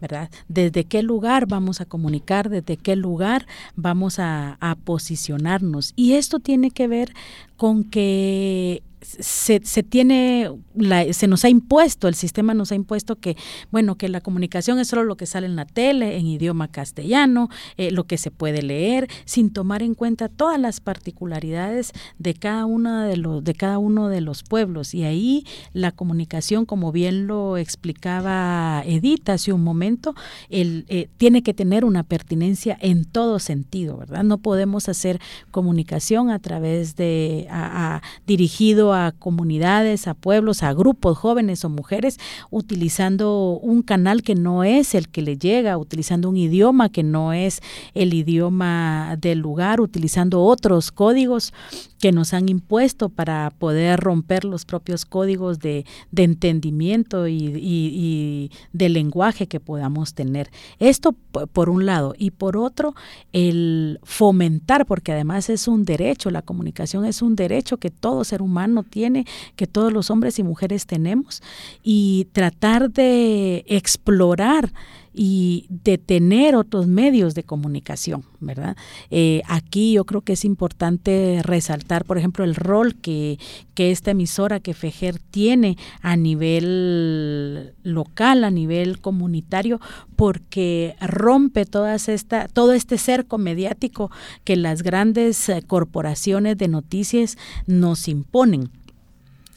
[0.00, 0.30] ¿Verdad?
[0.48, 2.48] ¿Desde qué lugar vamos a comunicar?
[2.48, 5.92] ¿Desde qué lugar vamos a, posicionarnos?
[5.96, 7.12] Y esto tiene que ver
[7.56, 13.16] con que se, se, tiene, la, se nos ha impuesto, el sistema nos ha impuesto
[13.16, 13.36] que,
[13.70, 17.48] bueno, que la comunicación es solo lo que sale en la tele, en idioma castellano,
[17.76, 22.66] eh, lo que se puede leer, sin tomar en cuenta todas las particularidades de cada,
[22.66, 24.94] una de, los, de cada uno de los pueblos.
[24.94, 30.14] Y ahí la comunicación, como bien lo explicaba Edith hace un momento,
[30.50, 34.24] el, eh, tiene que tener una pertinencia en todo sentido, ¿verdad?
[34.24, 40.72] No podemos hacer comunicación a través de, a, a, dirigido a comunidades, a pueblos, a
[40.72, 42.18] grupos jóvenes o mujeres,
[42.50, 47.32] utilizando un canal que no es el que le llega, utilizando un idioma que no
[47.32, 47.60] es
[47.94, 51.52] el idioma del lugar, utilizando otros códigos
[52.00, 55.84] que nos han impuesto para poder romper los propios códigos de,
[56.16, 60.50] entendimiento y, de lenguaje que podamos tener.
[60.78, 61.14] Esto
[61.52, 62.14] por un lado.
[62.18, 62.94] Y por otro,
[63.32, 68.42] el fomentar, porque además es un derecho, la comunicación es un derecho que todo ser
[68.42, 71.42] humano tiene, que todos los hombres y mujeres tenemos,
[71.82, 74.72] y tratar de explorar
[75.12, 78.76] y de tener otros medios de comunicación, ¿verdad?
[79.10, 83.38] Eh, aquí yo creo que es importante resaltar, por ejemplo, el rol que,
[83.74, 89.80] que esta emisora, que FEJER tiene a nivel local, a nivel comunitario,
[90.14, 94.10] porque rompe todas esta, todo este cerco mediático
[94.44, 98.70] que las grandes eh, corporaciones de noticias nos imponen.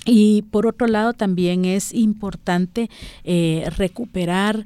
[0.06, 2.90] Y por otro lado, también es importante
[3.24, 4.66] eh, recuperar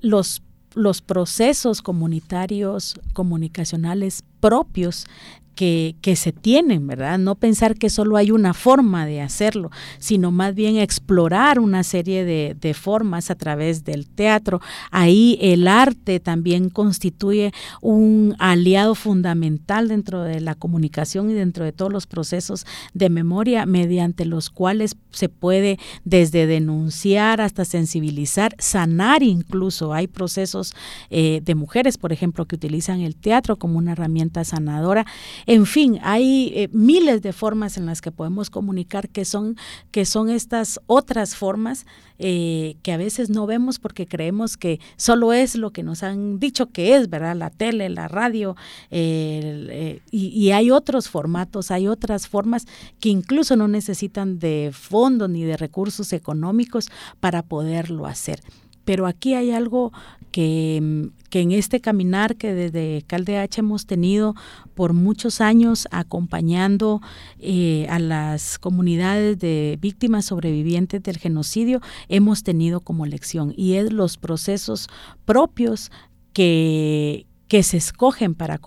[0.00, 0.42] los,
[0.74, 5.06] los procesos comunitarios, comunicacionales propios
[5.54, 7.18] que, que, se tienen, ¿verdad?
[7.18, 12.24] No pensar que solo hay una forma de hacerlo, sino más bien explorar una serie
[12.24, 14.60] de, formas a través del teatro.
[14.90, 21.72] Ahí el arte también constituye un aliado fundamental dentro de la comunicación y dentro de
[21.72, 29.22] todos los procesos de memoria mediante los cuales se puede desde denunciar hasta sensibilizar, sanar
[29.22, 29.92] incluso.
[29.92, 30.74] Hay procesos
[31.10, 35.04] eh, de mujeres, por ejemplo, que utilizan el teatro como una herramienta sanadora
[35.46, 39.56] en fin, hay eh, miles de formas en las que podemos comunicar que son,
[39.90, 41.86] que son estas otras formas
[42.18, 46.38] eh, que a veces no vemos porque creemos que solo es lo que nos han
[46.38, 47.34] dicho que es, ¿verdad?
[47.36, 48.56] La tele, la radio,
[48.90, 52.66] eh, y, y, hay otros formatos, hay otras formas
[53.00, 58.40] que incluso no necesitan de fondos ni de recursos económicos para poderlo hacer
[58.84, 59.92] pero aquí hay algo
[60.32, 64.34] que, que, en este caminar que desde CalDH hemos tenido
[64.74, 67.00] por muchos años acompañando
[67.38, 73.54] eh, a las comunidades de víctimas sobrevivientes del genocidio, hemos tenido como lección.
[73.56, 74.88] Y es los procesos
[75.24, 75.92] propios
[76.32, 78.58] que, que se escogen para,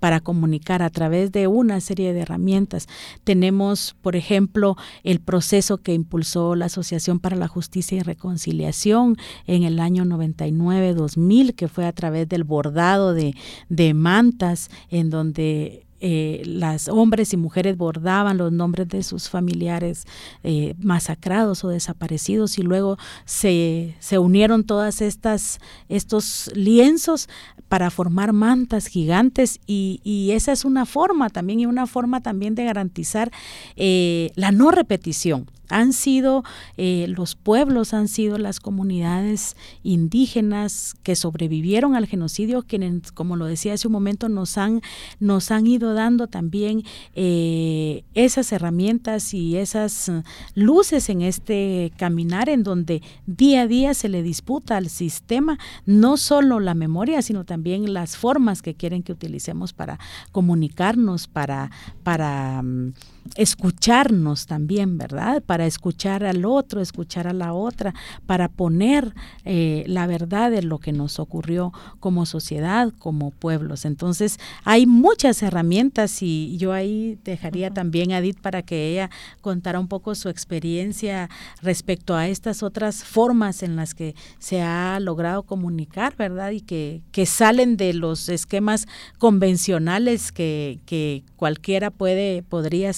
[0.00, 2.88] para comunicar a través de una serie de herramientas.
[3.22, 9.64] Tenemos, por ejemplo, el proceso que impulsó la Asociación para la Justicia y Reconciliación en
[9.64, 13.34] el año 99-2000, que fue a través del bordado de,
[13.68, 20.04] de mantas, en donde eh, las hombres y mujeres bordaban los nombres de sus familiares
[20.42, 27.30] eh, masacrados o desaparecidos y luego se, se unieron todas estas estos lienzos
[27.70, 32.64] para formar mantas gigantes y, esa es una forma también y una forma también de
[32.64, 33.30] garantizar
[33.76, 36.44] eh, la no repetición han sido
[36.76, 43.46] eh, los pueblos, han sido las comunidades indígenas que sobrevivieron al genocidio, quienes, como lo
[43.46, 44.82] decía hace un momento, nos han,
[45.20, 46.82] nos han ido dando también
[47.14, 50.10] eh, esas herramientas y esas
[50.54, 56.16] luces en este caminar en donde día a día se le disputa al sistema no
[56.16, 59.98] solo la memoria, sino también las formas que quieren que utilicemos para
[60.32, 61.70] comunicarnos, para,
[62.02, 62.92] para mm,
[63.36, 65.42] escucharnos también, ¿verdad?
[65.42, 67.94] Para escuchar al otro, escuchar a la otra,
[68.26, 69.14] para poner
[69.44, 73.84] eh, la verdad de lo que nos ocurrió como sociedad, como pueblos.
[73.84, 79.10] Entonces, hay muchas herramientas y yo ahí dejaría también a Edith para que ella
[79.40, 81.28] contara un poco su experiencia
[81.62, 86.50] respecto a estas otras formas en las que se ha logrado comunicar, ¿verdad?
[86.50, 88.86] Y que, que salen de los esquemas
[89.18, 92.92] convencionales que, que cualquiera puede, podría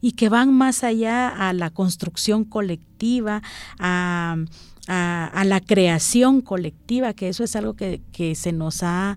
[0.00, 3.42] y que van más allá a la construcción colectiva,
[3.78, 4.36] a,
[4.88, 9.16] la creación colectiva, que eso es algo que, se nos ha...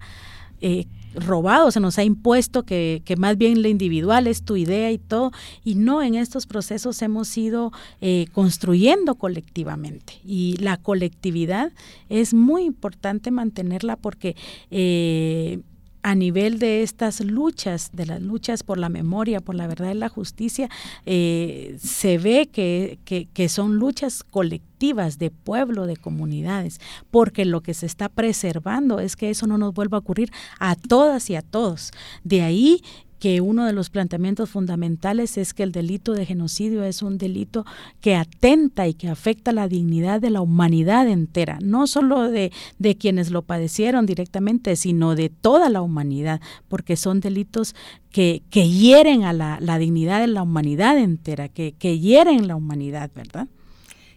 [0.62, 4.98] Eh, robado, se nos ha impuesto que, más bien lo individual es tu idea y
[4.98, 5.32] todo,
[5.64, 7.72] y no en estos procesos hemos ido
[8.02, 10.14] eh, construyendo colectivamente.
[10.24, 11.72] Y la colectividad
[12.10, 14.36] es muy importante mantenerla porque
[14.72, 15.60] eh,
[16.02, 19.96] a nivel de estas luchas, de las luchas por la memoria, por la verdad y
[19.96, 20.70] la justicia,
[21.06, 26.80] eh, se ve que, que, son luchas colectivas de pueblo, de comunidades,
[27.12, 30.76] porque lo que se está preservando es que eso no nos vuelva a ocurrir a
[30.76, 31.92] todas y a todos.
[32.24, 32.82] De ahí
[33.20, 37.66] que uno de los planteamientos fundamentales es que el delito de genocidio es un delito
[38.02, 42.96] que atenta y que afecta la dignidad de la humanidad entera, no solo de, de
[42.96, 47.76] quienes lo padecieron directamente, sino de toda la humanidad, porque son delitos
[48.12, 52.56] que, que hieren a la, la, dignidad de la humanidad entera, que, que hieren la
[52.56, 53.48] humanidad, ¿verdad?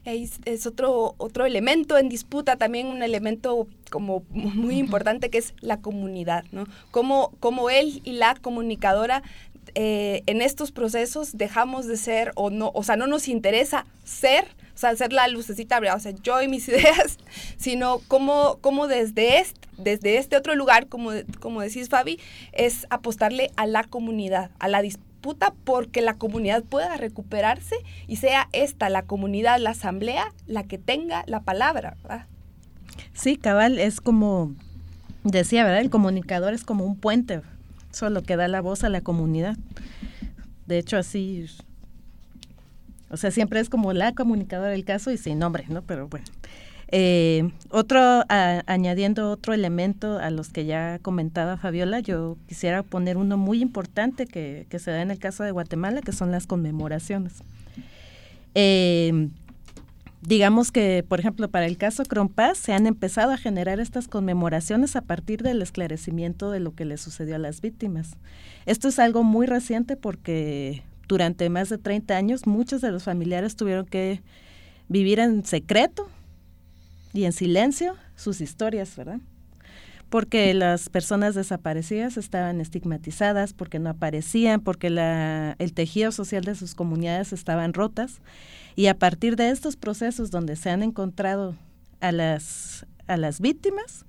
[0.05, 5.81] Es, otro, otro elemento en disputa, también un elemento como muy importante que es la
[5.81, 6.65] comunidad, ¿no?
[6.91, 9.23] Como, como él y la comunicadora
[9.75, 14.45] eh, en estos procesos dejamos de ser o no, o sea, no nos interesa ser,
[14.75, 17.19] o sea, ser la lucecita, o sea, yo y mis ideas,
[17.57, 22.19] sino como, como desde, este, desde este otro lugar, como, como decís Fabi,
[22.53, 25.12] es apostarle a la comunidad, a la disputa
[25.65, 31.25] porque la comunidad pueda recuperarse y sea esta, la comunidad, la asamblea, la que tenga
[31.27, 31.97] la palabra.
[33.15, 34.55] Sí, cabal, es como
[35.25, 35.81] decía, ¿verdad?
[35.81, 37.41] El comunicador es como un puente,
[37.91, 39.57] solo que da la voz a la comunidad.
[40.67, 41.47] De hecho, así,
[43.11, 45.83] o sea, siempre es como la comunicadora del caso y sin nombre, ¿no?
[45.83, 46.27] Pero bueno.
[46.95, 53.39] Eh, otro, añadiendo otro elemento a los que ya comentaba Fabiola, yo quisiera poner uno
[53.39, 57.43] muy importante que, se da en el caso de Guatemala, que son las conmemoraciones.
[58.55, 59.31] Eh,
[60.21, 64.95] digamos que, por ejemplo, para el caso Crompaz se han empezado a generar estas conmemoraciones
[64.95, 68.17] a partir del esclarecimiento de lo que le sucedió a las víctimas.
[68.67, 73.57] Esto es algo muy reciente porque durante más de 30 años muchos de los familiares
[73.57, 74.21] tuvieron que
[74.89, 76.07] vivir en secreto
[77.13, 79.21] y en silencio sus historias, ¿verdad?
[80.09, 84.89] Porque las personas desaparecidas estaban estigmatizadas, porque no aparecían, porque
[85.59, 88.21] el tejido social de sus comunidades estaban rotas.
[88.77, 91.57] Y a partir de estos procesos donde se han encontrado
[92.01, 94.05] a las, a las víctimas,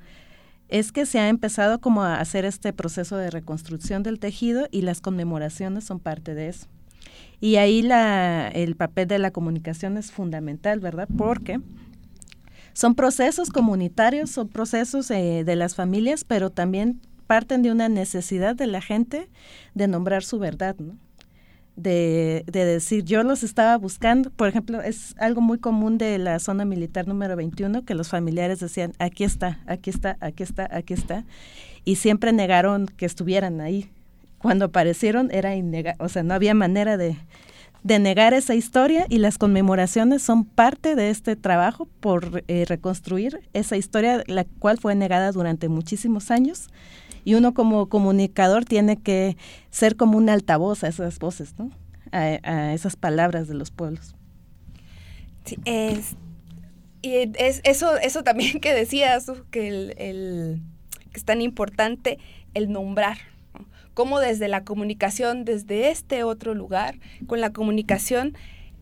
[0.68, 4.82] es que se ha empezado como a hacer este proceso de reconstrucción del tejido y
[4.82, 6.68] las conmemoraciones son parte de eso.
[7.40, 11.08] Y ahí la, el papel de la comunicación es fundamental, ¿verdad?
[11.18, 11.62] Porque
[12.74, 18.56] son procesos comunitarios, son procesos eh, de las familias, pero también parten de una necesidad
[18.56, 19.30] de la gente
[19.74, 20.98] de nombrar su verdad, ¿no?
[21.76, 26.38] De, de, decir, yo los estaba buscando, por ejemplo, es algo muy común de la
[26.38, 30.94] zona militar número 21, que los familiares decían, aquí está, aquí está, aquí está, aquí
[30.94, 31.26] está,
[31.84, 33.90] y siempre negaron que estuvieran ahí.
[34.38, 37.18] Cuando aparecieron era innegable, o sea, no había manera de,
[37.84, 43.42] de negar esa historia y las conmemoraciones son parte de este trabajo por eh, reconstruir
[43.54, 46.70] esa historia, la cual fue negada durante muchísimos años.
[47.26, 49.38] Y uno como comunicador tiene que
[49.70, 51.72] ser como un altavoz a esas voces, ¿no?
[52.14, 54.16] a, esas palabras de los pueblos.
[55.46, 56.16] Sí, es,
[57.02, 60.62] y es eso, eso también que decías, que, el,
[61.12, 62.20] que es tan importante
[62.54, 63.18] el nombrar,
[63.94, 68.36] cómo desde la comunicación, desde este otro lugar, con la comunicación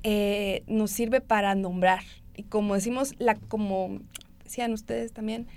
[0.04, 2.04] eh, nos sirve para nombrar.
[2.36, 4.00] Y como decimos, la, como
[4.44, 5.48] decían ustedes también,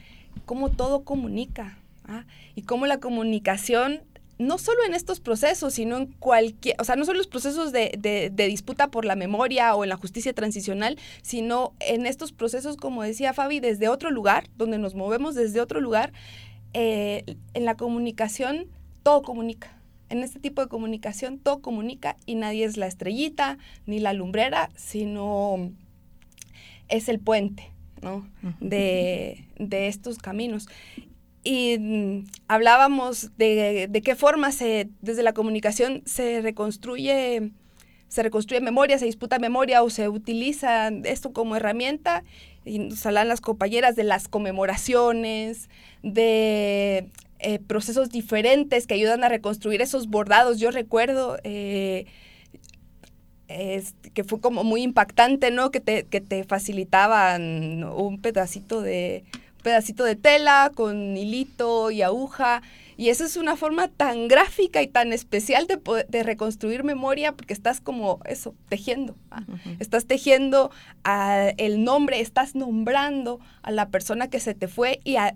[0.44, 1.78] cómo todo comunica.
[2.06, 2.24] ¿ah?
[2.54, 4.02] Y cómo la comunicación
[4.38, 8.32] no solo en estos procesos, sino en cualquier, o sea, no solo los procesos de,
[8.34, 13.32] disputa por la memoria o en la justicia transicional, sino en estos procesos, como decía
[13.32, 16.12] Fabi, desde otro lugar, donde nos movemos desde otro lugar,
[16.72, 17.24] eh,
[17.54, 18.66] en la comunicación
[19.04, 19.70] todo comunica.
[20.08, 24.70] En este tipo de comunicación todo comunica y nadie es la estrellita ni la lumbrera,
[24.74, 25.70] sino
[26.88, 27.70] es el puente
[28.02, 28.28] ¿no?
[28.60, 30.68] de, de estos caminos
[31.44, 37.52] y mm, hablábamos de, de, qué forma se, desde la comunicación se reconstruye,
[38.08, 42.24] se reconstruye memoria, se disputa memoria o se utiliza esto como herramienta.
[42.64, 45.68] Y nos hablan las compañeras de las conmemoraciones,
[46.02, 47.08] de
[47.44, 50.58] eh, procesos diferentes que ayudan a reconstruir esos bordados.
[50.58, 52.06] Yo recuerdo eh,
[53.46, 55.70] que fue como muy impactante, ¿no?
[55.70, 59.24] Que te, que te facilitaban un pedacito de
[59.62, 62.62] pedacito de tela con hilito y aguja.
[62.96, 67.52] Y esa es una forma tan gráfica y tan especial de, de reconstruir memoria porque
[67.52, 69.16] estás como eso, tejiendo.
[69.32, 69.42] ¿ah?
[69.80, 70.70] Estás tejiendo
[71.56, 75.34] el nombre, estás nombrando a la persona que se te fue y a,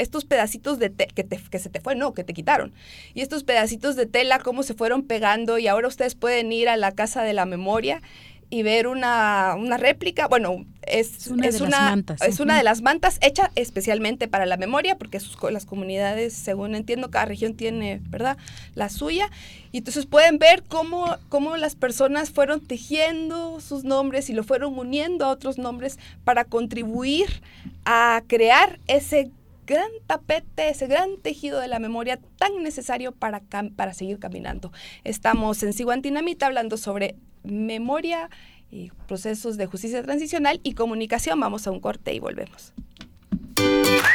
[0.00, 2.72] estos pedacitos de que, que se te fue, no, que te quitaron.
[3.14, 6.76] Y estos pedacitos de tela, cómo se fueron pegando y ahora ustedes pueden ir a
[6.76, 8.02] la casa de la memoria
[8.50, 12.20] y ver una, una réplica, bueno, es, una, es, de una, las mantas.
[12.22, 16.74] es una de las mantas hecha especialmente para la memoria, porque sus, las comunidades, según
[16.74, 18.36] entiendo, cada región tiene, ¿verdad?,
[18.74, 19.30] la suya.
[19.70, 24.76] Y entonces pueden ver cómo, cómo las personas fueron tejiendo sus nombres y lo fueron
[24.76, 27.42] uniendo a otros nombres para contribuir
[27.84, 29.30] a crear ese
[29.70, 33.40] gran tapete, ese gran tejido de la memoria tan necesario para,
[33.76, 34.72] para seguir caminando.
[35.04, 37.14] Estamos en Siguantinamita hablando sobre
[37.44, 38.28] memoria
[38.68, 41.38] y procesos de justicia transicional y comunicación.
[41.38, 42.74] Vamos a un corte y volvemos.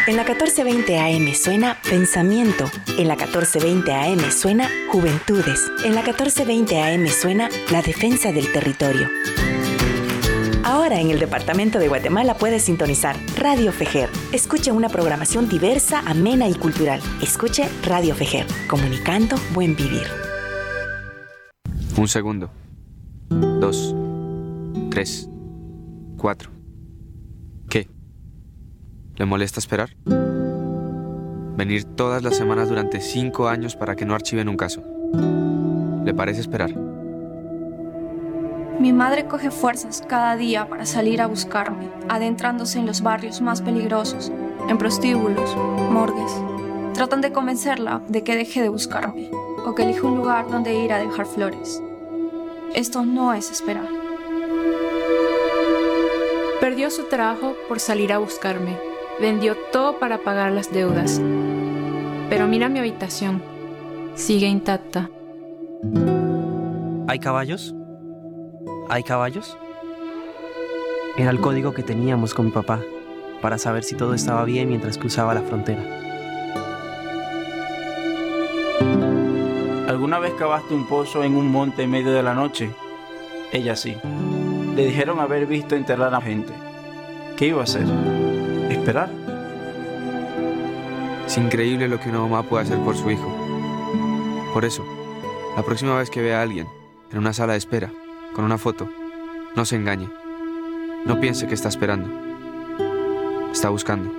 [0.07, 2.69] En la 1420 AM suena Pensamiento.
[2.97, 5.71] En la 1420 AM suena Juventudes.
[5.85, 9.09] En la 1420 AM suena La Defensa del Territorio.
[10.65, 14.09] Ahora en el Departamento de Guatemala puedes sintonizar Radio Fejer.
[14.33, 16.99] Escuche una programación diversa, amena y cultural.
[17.21, 20.07] Escuche Radio Fejer, comunicando buen vivir.
[21.95, 22.49] Un segundo
[23.29, 23.95] dos,
[24.89, 25.29] tres,
[26.17, 26.49] cuatro.
[27.69, 27.87] ¿Qué?
[29.17, 29.95] ¿Le molesta esperar?
[31.57, 34.83] Venir todas las semanas durante cinco años para que no archiven un caso.
[36.03, 36.94] ¿Le parece esperar?
[38.79, 43.61] Mi madre coge fuerzas cada día para salir a buscarme, adentrándose en los barrios más
[43.61, 44.31] peligrosos,
[44.67, 45.55] en prostíbulos,
[45.91, 46.31] morgues.
[46.93, 49.29] Tratan de convencerla de que deje de buscarme
[49.65, 51.81] o que elija un lugar donde ir a dejar flores.
[52.73, 53.87] Esto no es esperar.
[56.59, 58.77] Perdió su trabajo por salir a buscarme.
[59.21, 61.21] Vendió todo para pagar las deudas.
[62.29, 63.41] Pero mira mi habitación.
[64.15, 65.09] Sigue intacta.
[67.07, 67.73] ¿Hay caballos?
[68.87, 69.57] ¿Hay caballos?
[71.17, 72.81] Era el código que teníamos con mi papá
[73.41, 75.81] para saber si todo estaba bien mientras cruzaba la frontera.
[79.87, 82.69] ¿Alguna vez cavaste un pozo en un monte en medio de la noche?
[83.51, 83.97] Ella sí.
[84.75, 86.53] Le dijeron haber visto enterrar a gente.
[87.37, 87.85] ¿Qué iba a hacer?
[88.69, 89.09] ¿Esperar?
[91.25, 93.33] Es increíble lo que una mamá puede hacer por su hijo.
[94.53, 94.85] Por eso,
[95.55, 96.67] la próxima vez que vea a alguien
[97.11, 97.91] en una sala de espera,
[98.35, 98.89] con una foto,
[99.55, 100.09] no se engañe.
[101.05, 102.09] No piense que está esperando.
[103.51, 104.11] Está buscando.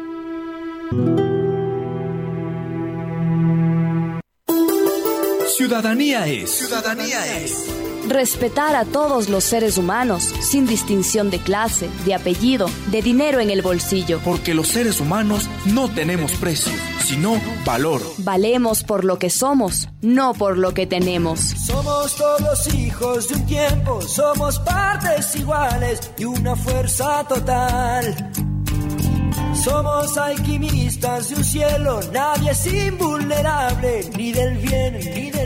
[5.57, 6.51] Ciudadanía es.
[6.51, 7.86] Ciudadanía es.
[8.09, 13.51] Respetar a todos los seres humanos, sin distinción de clase, de apellido, de dinero en
[13.51, 14.21] el bolsillo.
[14.25, 16.73] Porque los seres humanos no tenemos precio,
[17.05, 18.01] sino valor.
[18.19, 21.41] Valemos por lo que somos, no por lo que tenemos.
[21.41, 28.33] Somos todos hijos de un tiempo, somos partes iguales de una fuerza total.
[29.65, 35.46] Somos alquimistas de un cielo, nadie es invulnerable, ni del bien ni del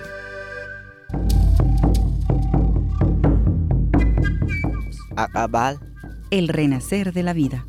[5.15, 5.79] Acabal.
[6.29, 7.65] El renacer de la vida.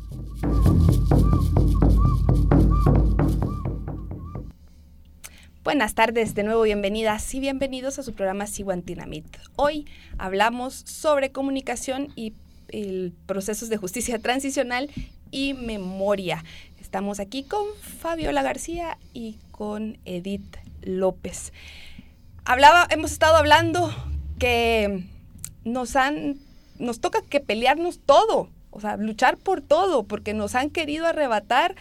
[5.63, 9.25] Buenas tardes, de nuevo bienvenidas y bienvenidos a su programa Siguantinamit.
[9.55, 9.87] Hoy
[10.17, 12.33] hablamos sobre comunicación y
[13.25, 14.89] procesos de justicia transicional
[15.31, 16.43] y memoria.
[16.79, 21.53] Estamos aquí con Fabiola García y con Edith López.
[22.45, 23.93] Hablaba, hemos estado hablando
[24.37, 25.05] que
[25.63, 26.39] nos han,
[26.79, 31.75] nos toca que pelearnos todo, o sea, luchar por todo, porque nos han querido arrebatar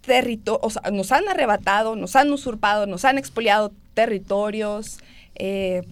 [0.00, 4.98] territorio, o sea, nos han arrebatado, nos han usurpado, nos han expoliado territorios
[5.34, 5.82] eh,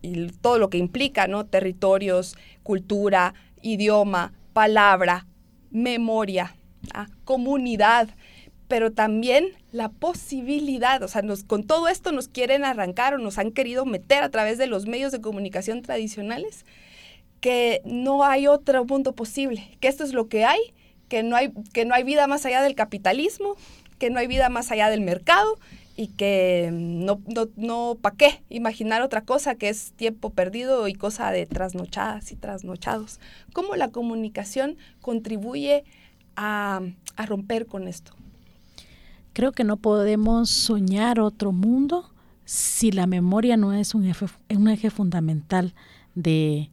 [0.00, 1.46] y todo lo que implica, ¿no?
[1.46, 5.26] Territorios, cultura, idioma, palabra,
[5.70, 6.54] memoria,
[6.94, 7.06] ¿ah?
[7.24, 8.08] comunidad,
[8.68, 13.52] pero también la posibilidad, o sea, con todo esto nos quieren arrancar o nos han
[13.52, 16.64] querido meter a través de los medios de comunicación tradicionales
[17.42, 20.72] que no hay otro mundo posible, que esto es lo que hay
[21.12, 23.56] que no hay, que no hay vida más allá del capitalismo,
[23.98, 25.58] que no hay vida más allá del mercado
[25.94, 30.94] y que no, no, no ¿para qué imaginar otra cosa que es tiempo perdido y
[30.94, 33.20] cosa de trasnochadas y trasnochados?
[33.52, 35.84] ¿Cómo la comunicación contribuye
[36.34, 36.80] a,
[37.16, 38.12] a romper con esto?
[39.34, 42.10] Creo que no podemos soñar otro mundo
[42.46, 45.74] si la memoria no es un eje fundamental
[46.14, 46.70] de,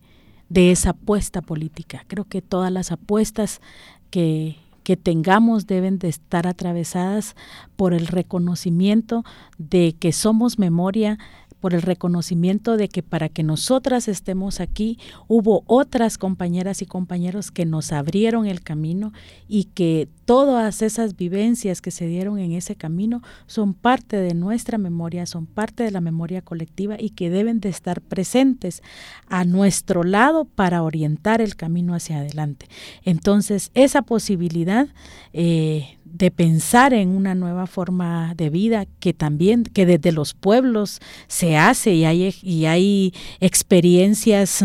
[0.49, 2.03] de esa apuesta política.
[2.07, 3.61] Creo que todas las apuestas
[4.09, 7.35] que, que tengamos deben de estar atravesadas
[7.75, 9.23] por el reconocimiento
[9.57, 11.19] de que somos memoria,
[11.59, 14.97] por el reconocimiento de que para que nosotras estemos aquí
[15.27, 19.13] hubo otras compañeras y compañeros que nos abrieron el camino
[19.47, 24.77] y que todas esas vivencias que se dieron en ese camino son parte de nuestra
[24.77, 28.81] memoria, son parte de la memoria colectiva y que deben de estar presentes
[29.27, 32.67] a nuestro lado para orientar el camino hacia adelante.
[33.03, 34.87] Entonces, esa posibilidad
[35.33, 40.99] eh, de pensar en una nueva forma de vida que también, que desde los pueblos
[41.27, 44.63] se hace y hay, y hay experiencias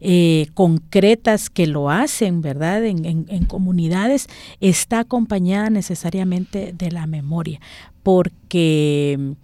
[0.00, 2.84] eh, concretas que lo hacen, ¿verdad?
[2.84, 4.28] En, en comunidades,
[4.60, 7.60] está acompañada necesariamente de la memoria,
[8.02, 9.34] porque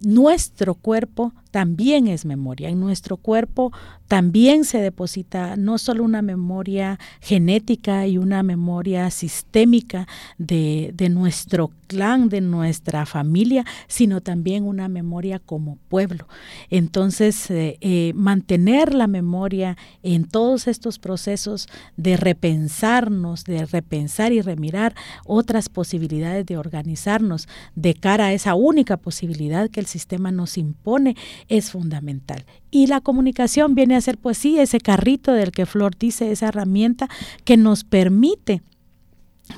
[0.00, 2.68] nuestro cuerpo también es memoria.
[2.68, 3.72] En nuestro cuerpo
[4.08, 10.06] también se deposita no solo una memoria genética y una memoria sistémica
[10.38, 16.28] de, nuestro clan, de nuestra familia, sino también una memoria como pueblo.
[16.70, 24.40] Entonces, eh, eh, mantener la memoria en todos estos procesos de repensarnos, de repensar y
[24.40, 24.94] remirar
[25.24, 31.16] otras posibilidades de organizarnos de cara a esa única posibilidad que el sistema nos impone,
[31.48, 32.44] es fundamental.
[32.70, 36.48] Y la comunicación viene a ser, pues sí, ese carrito del que Flor dice, esa
[36.48, 37.08] herramienta
[37.44, 38.62] que nos permite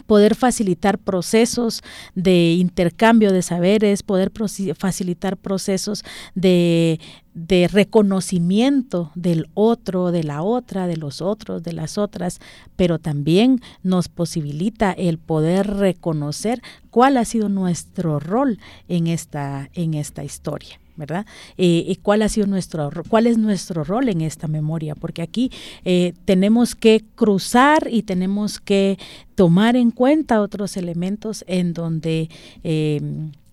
[0.06, 1.82] poder facilitar procesos
[2.14, 4.30] de intercambio de saberes, poder
[4.76, 6.04] facilitar procesos
[6.34, 7.00] de,
[7.34, 12.40] de, reconocimiento del otro, de la otra, de los otros, de las otras,
[12.76, 18.58] pero también nos posibilita el poder reconocer cuál ha sido nuestro rol
[18.88, 20.78] en esta, en esta historia.
[20.98, 21.24] ¿Verdad?
[21.56, 25.50] Eh, y cuál ha sido nuestro, cuál es nuestro rol en esta memoria, porque aquí
[25.84, 28.98] eh, tenemos que cruzar y tenemos que
[29.34, 32.28] tomar en cuenta otros elementos en donde
[32.64, 33.00] eh,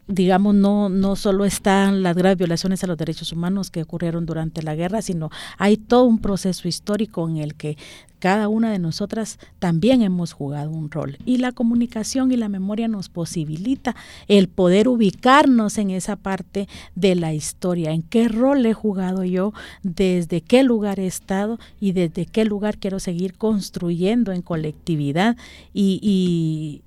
[0.08, 4.62] digamos, no, no solo están las graves violaciones a los derechos humanos que ocurrieron durante
[4.62, 7.78] la guerra, sino hay todo un proceso histórico en el que
[8.20, 11.18] cada una de nosotras también hemos jugado un rol.
[11.26, 13.95] Y la comunicación y la memoria nos posibilita
[14.28, 19.53] el poder ubicarnos en esa parte de la historia, en qué rol he jugado yo,
[19.84, 25.38] desde qué lugar he estado y desde qué lugar quiero seguir construyendo en colectividad
[25.74, 25.99] y,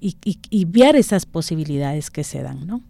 [0.01, 2.83] y, y, y ver esas posibilidades que se dan, ¿no?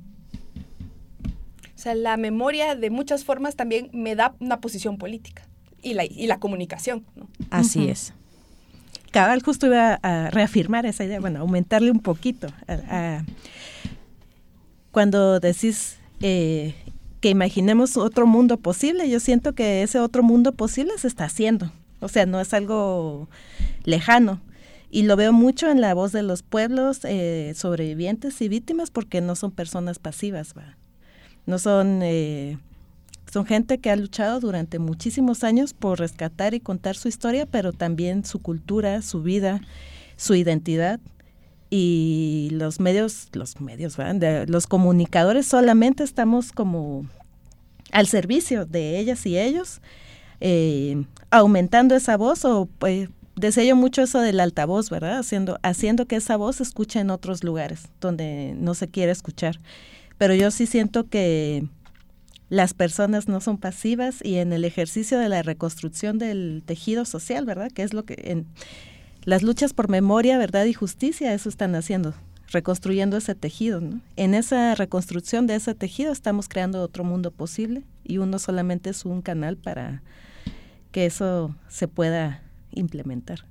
[1.79, 5.47] O sea, la memoria de muchas formas también me da una posición política
[5.81, 7.07] y la, y la comunicación.
[7.51, 8.13] Así es.
[9.13, 12.49] Cabal justo iba a reafirmar esa idea, bueno, aumentarle un poquito.
[14.91, 16.75] cuando decís eh,
[17.21, 21.71] que imaginemos otro mundo posible, yo siento que ese otro mundo posible se está haciendo.
[22.01, 23.29] O sea, no es algo
[23.85, 24.41] lejano.
[24.91, 29.21] Y lo veo mucho en la voz de los pueblos eh, sobrevivientes y víctimas porque
[29.21, 30.55] no son personas pasivas.
[30.59, 30.77] ¿va?
[31.49, 32.59] No son eh,
[33.33, 37.73] Son gente que ha luchado durante muchísimos años por rescatar y contar su historia, pero
[37.73, 39.63] también su cultura, su vida,
[40.17, 41.01] su identidad.
[41.71, 43.97] Y los medios, los medios,
[44.47, 47.07] los comunicadores solamente estamos como
[47.93, 49.81] al servicio de ellas y ellos,
[50.41, 55.19] eh, aumentando esa voz o pues, deseo mucho eso del altavoz, ¿verdad?
[55.19, 59.59] Haciendo, haciendo que esa voz se escuche en otros lugares donde no se quiere escuchar.
[60.19, 61.67] Pero yo sí siento que
[62.49, 67.45] las personas no son pasivas y en el ejercicio de la reconstrucción del tejido social,
[67.45, 67.71] ¿verdad?
[67.71, 68.47] Que es lo que en
[69.25, 72.15] las luchas por memoria, verdad y justicia, eso están haciendo,
[72.51, 73.81] reconstruyendo ese tejido.
[74.17, 79.05] En esa reconstrucción de ese tejido estamos creando otro mundo posible y uno solamente es
[79.05, 80.03] un canal para
[80.91, 82.43] que eso se pueda
[82.73, 83.45] implementar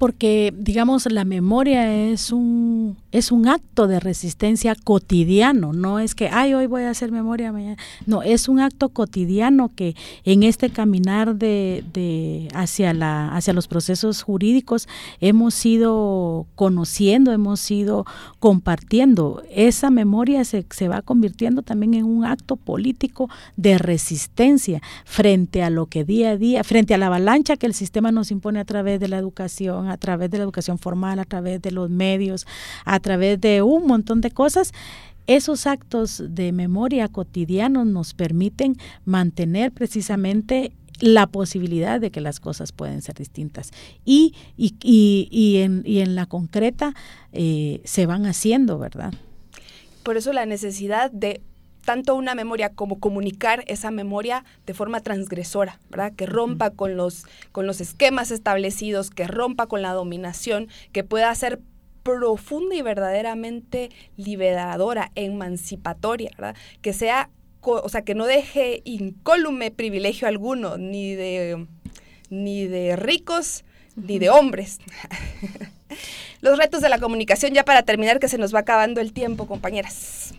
[0.00, 6.30] porque digamos la memoria es un es un acto de resistencia cotidiano, no es que
[6.30, 7.76] ay hoy voy a hacer memoria mañana,
[8.06, 9.94] no, es un acto cotidiano que
[10.24, 14.88] en este caminar de, de hacia la hacia los procesos jurídicos
[15.20, 18.06] hemos ido conociendo, hemos ido
[18.38, 19.42] compartiendo.
[19.50, 23.28] Esa memoria se, se va convirtiendo también en un acto político
[23.58, 27.74] de resistencia frente a lo que día a día, frente a la avalancha que el
[27.74, 31.24] sistema nos impone a través de la educación, a través de la educación formal, a
[31.24, 32.46] través de los medios,
[32.84, 34.72] a través de un montón de cosas.
[35.26, 42.72] Esos actos de memoria cotidianos nos permiten mantener precisamente la posibilidad de que las cosas
[42.72, 43.70] pueden ser distintas.
[44.04, 46.94] Y, y, y, en, y en, la concreta
[47.32, 49.14] eh, se van haciendo, ¿verdad?
[50.02, 51.42] Por eso la necesidad de
[51.90, 56.12] tanto una memoria como comunicar esa memoria de forma transgresora, ¿verdad?
[56.14, 61.34] Que rompa con los, con los esquemas establecidos, que rompa con la dominación, que pueda
[61.34, 61.58] ser
[62.04, 66.54] profunda y verdaderamente liberadora, emancipatoria, ¿verdad?
[66.80, 67.28] Que sea,
[67.60, 71.66] o sea, que no deje incólume privilegio alguno, ni de,
[72.28, 73.64] ni de ricos,
[73.96, 74.78] ni de hombres.
[76.40, 79.48] Los retos de la comunicación, ya para terminar, que se nos va acabando el tiempo,
[79.48, 80.34] compañeras.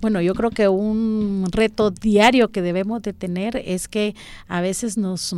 [0.00, 4.14] Bueno, yo creo que un reto diario que debemos de tener es que
[4.48, 5.34] a veces nos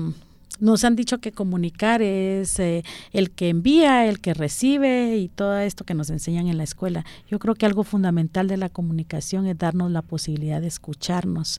[0.61, 5.59] nos han dicho que comunicar es eh, el que envía, el que recibe y todo
[5.59, 7.05] esto que nos enseñan en la escuela.
[7.29, 11.59] Yo creo que algo fundamental de la comunicación es darnos la posibilidad de escucharnos,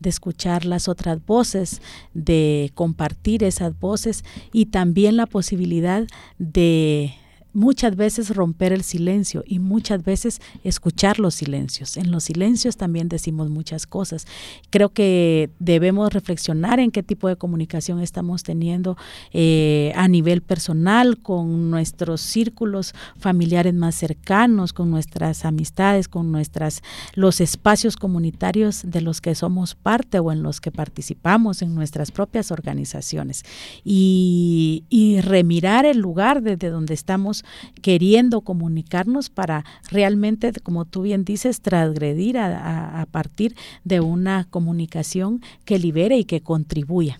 [0.00, 1.80] de escuchar las otras voces,
[2.12, 7.14] de compartir esas voces y también la posibilidad de
[7.52, 11.96] muchas veces romper el silencio y muchas veces escuchar los silencios.
[11.96, 14.26] En los silencios también decimos muchas cosas.
[14.70, 18.96] Creo que debemos reflexionar en qué tipo de comunicación estamos teniendo
[19.32, 26.82] eh, a nivel personal, con nuestros círculos familiares más cercanos, con nuestras amistades, con nuestras
[27.14, 32.10] los espacios comunitarios de los que somos parte o en los que participamos en nuestras
[32.10, 33.44] propias organizaciones
[33.84, 37.39] y, y remirar el lugar desde donde estamos
[37.82, 45.78] queriendo comunicarnos para realmente, como tú bien dices, transgredir a, partir de una comunicación que
[45.78, 47.18] libere y que contribuya.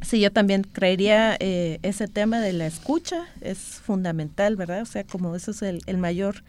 [0.00, 4.82] Sí, yo también creería eh, ese tema de la escucha es fundamental, ¿verdad?
[4.82, 6.42] O sea, como eso es el mayor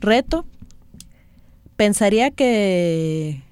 [0.00, 0.46] reto.
[1.76, 3.42] Pensaría que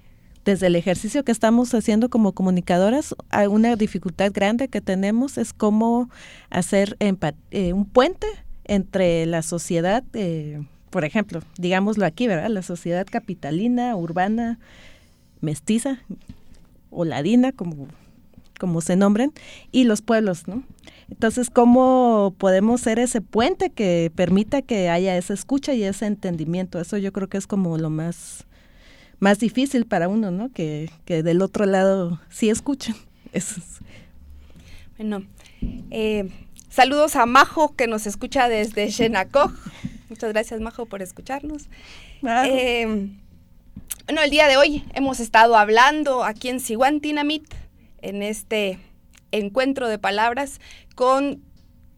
[0.45, 3.15] desde el ejercicio que estamos haciendo como comunicadoras,
[3.49, 6.09] una dificultad grande que tenemos es cómo
[6.49, 8.27] hacer eh, un puente
[8.65, 12.49] entre la sociedad, eh, por ejemplo, digámoslo aquí, ¿verdad?
[12.49, 14.59] La sociedad capitalina, urbana,
[15.41, 15.99] mestiza
[16.89, 17.87] o ladina, como,
[18.59, 19.33] como se nombren,
[19.71, 20.63] y los pueblos, ¿no?
[21.09, 26.79] Entonces, ¿cómo podemos ser ese puente que permita que haya esa escucha y ese entendimiento?
[26.79, 28.45] Eso yo creo que es como lo más
[29.19, 30.51] más difícil para uno, ¿no?
[30.51, 32.95] Que, que del otro lado sí escuchen.
[33.33, 33.61] Eso
[34.97, 35.23] Bueno,
[35.91, 36.29] eh,
[36.69, 39.51] saludos a Majo que nos escucha desde Xenacoj.
[40.09, 41.67] Muchas gracias Majo por escucharnos.
[42.23, 43.09] Eh,
[44.05, 47.45] bueno, el día de hoy hemos estado hablando aquí en Siguantinamit,
[48.01, 48.79] en este
[49.31, 50.59] encuentro de palabras,
[50.95, 51.43] con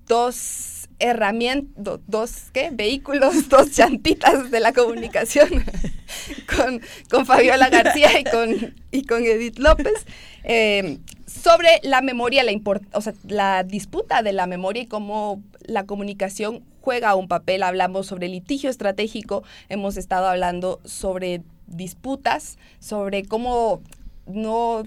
[0.07, 0.70] dos
[1.01, 2.69] herramientas, dos ¿qué?
[2.71, 5.49] vehículos, dos llantitas de la comunicación
[6.55, 10.05] con, con, Fabiola García y con, y con Edith López
[10.43, 12.51] eh, sobre la memoria, la,
[12.93, 17.63] o sea, la disputa de la memoria y cómo la comunicación juega un papel.
[17.63, 23.81] Hablamos sobre litigio estratégico, hemos estado hablando sobre disputas, sobre cómo
[24.25, 24.83] no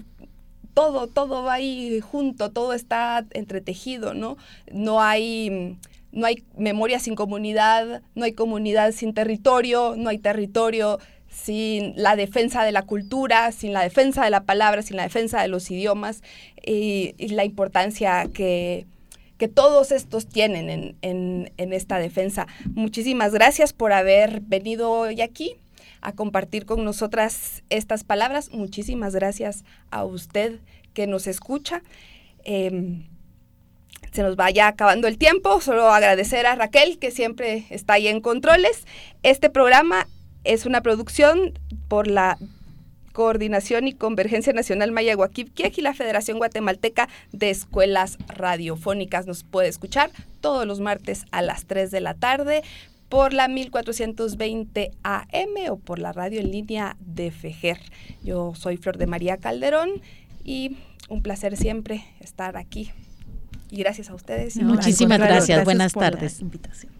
[0.73, 4.37] todo, todo va ahí junto, todo está entretejido, ¿no?
[4.71, 5.77] No hay
[6.15, 10.99] no hay memoria sin comunidad, no hay comunidad sin territorio, no hay territorio
[11.29, 15.41] sin la defensa de la cultura, sin la defensa de la palabra, sin la defensa
[15.41, 16.23] de los idiomas
[16.65, 18.87] y, la importancia que,
[19.37, 22.47] que, todos estos tienen en, en esta defensa.
[22.73, 25.57] Muchísimas gracias por haber venido hoy aquí
[26.01, 28.51] a compartir con nosotras estas palabras.
[28.51, 30.59] Muchísimas gracias a usted
[30.93, 31.83] que nos escucha.
[32.43, 33.07] Em,
[34.15, 38.21] se nos vaya acabando el tiempo, solo agradecer a Raquel que siempre está ahí en
[38.21, 38.85] controles.
[39.23, 40.07] Este programa
[40.45, 41.59] es una producción
[41.89, 42.37] por la
[43.11, 49.27] Coordinación y Convergencia Nacional Maya Guaquipquiec y la Federación Guatemalteca de Escuelas Radiofónicas.
[49.27, 52.63] Nos puede escuchar todos los martes a las 3 de la tarde
[53.09, 57.79] por la 1420 AM o por la radio en línea de Fejer.
[58.23, 60.01] Yo soy Flor de María Calderón
[60.43, 60.77] y
[61.09, 62.91] un placer siempre estar aquí.
[63.69, 64.57] Y gracias a ustedes.
[64.57, 65.63] Muchísimas gracias.
[65.63, 66.41] Buenas tardes.
[66.41, 66.93] Invitación.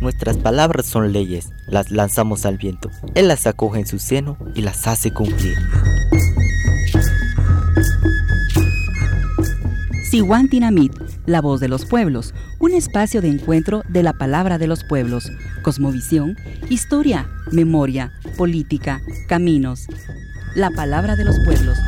[0.00, 2.90] Nuestras palabras son leyes, las lanzamos al viento.
[3.14, 5.56] Él las acoge en su seno y las hace cumplir.
[10.12, 10.92] Siwantinamit,
[11.24, 15.32] la voz de los pueblos, un espacio de encuentro de la palabra de los pueblos,
[15.62, 16.36] cosmovisión,
[16.68, 19.86] historia, memoria, política, caminos.
[20.54, 21.78] La palabra de los pueblos.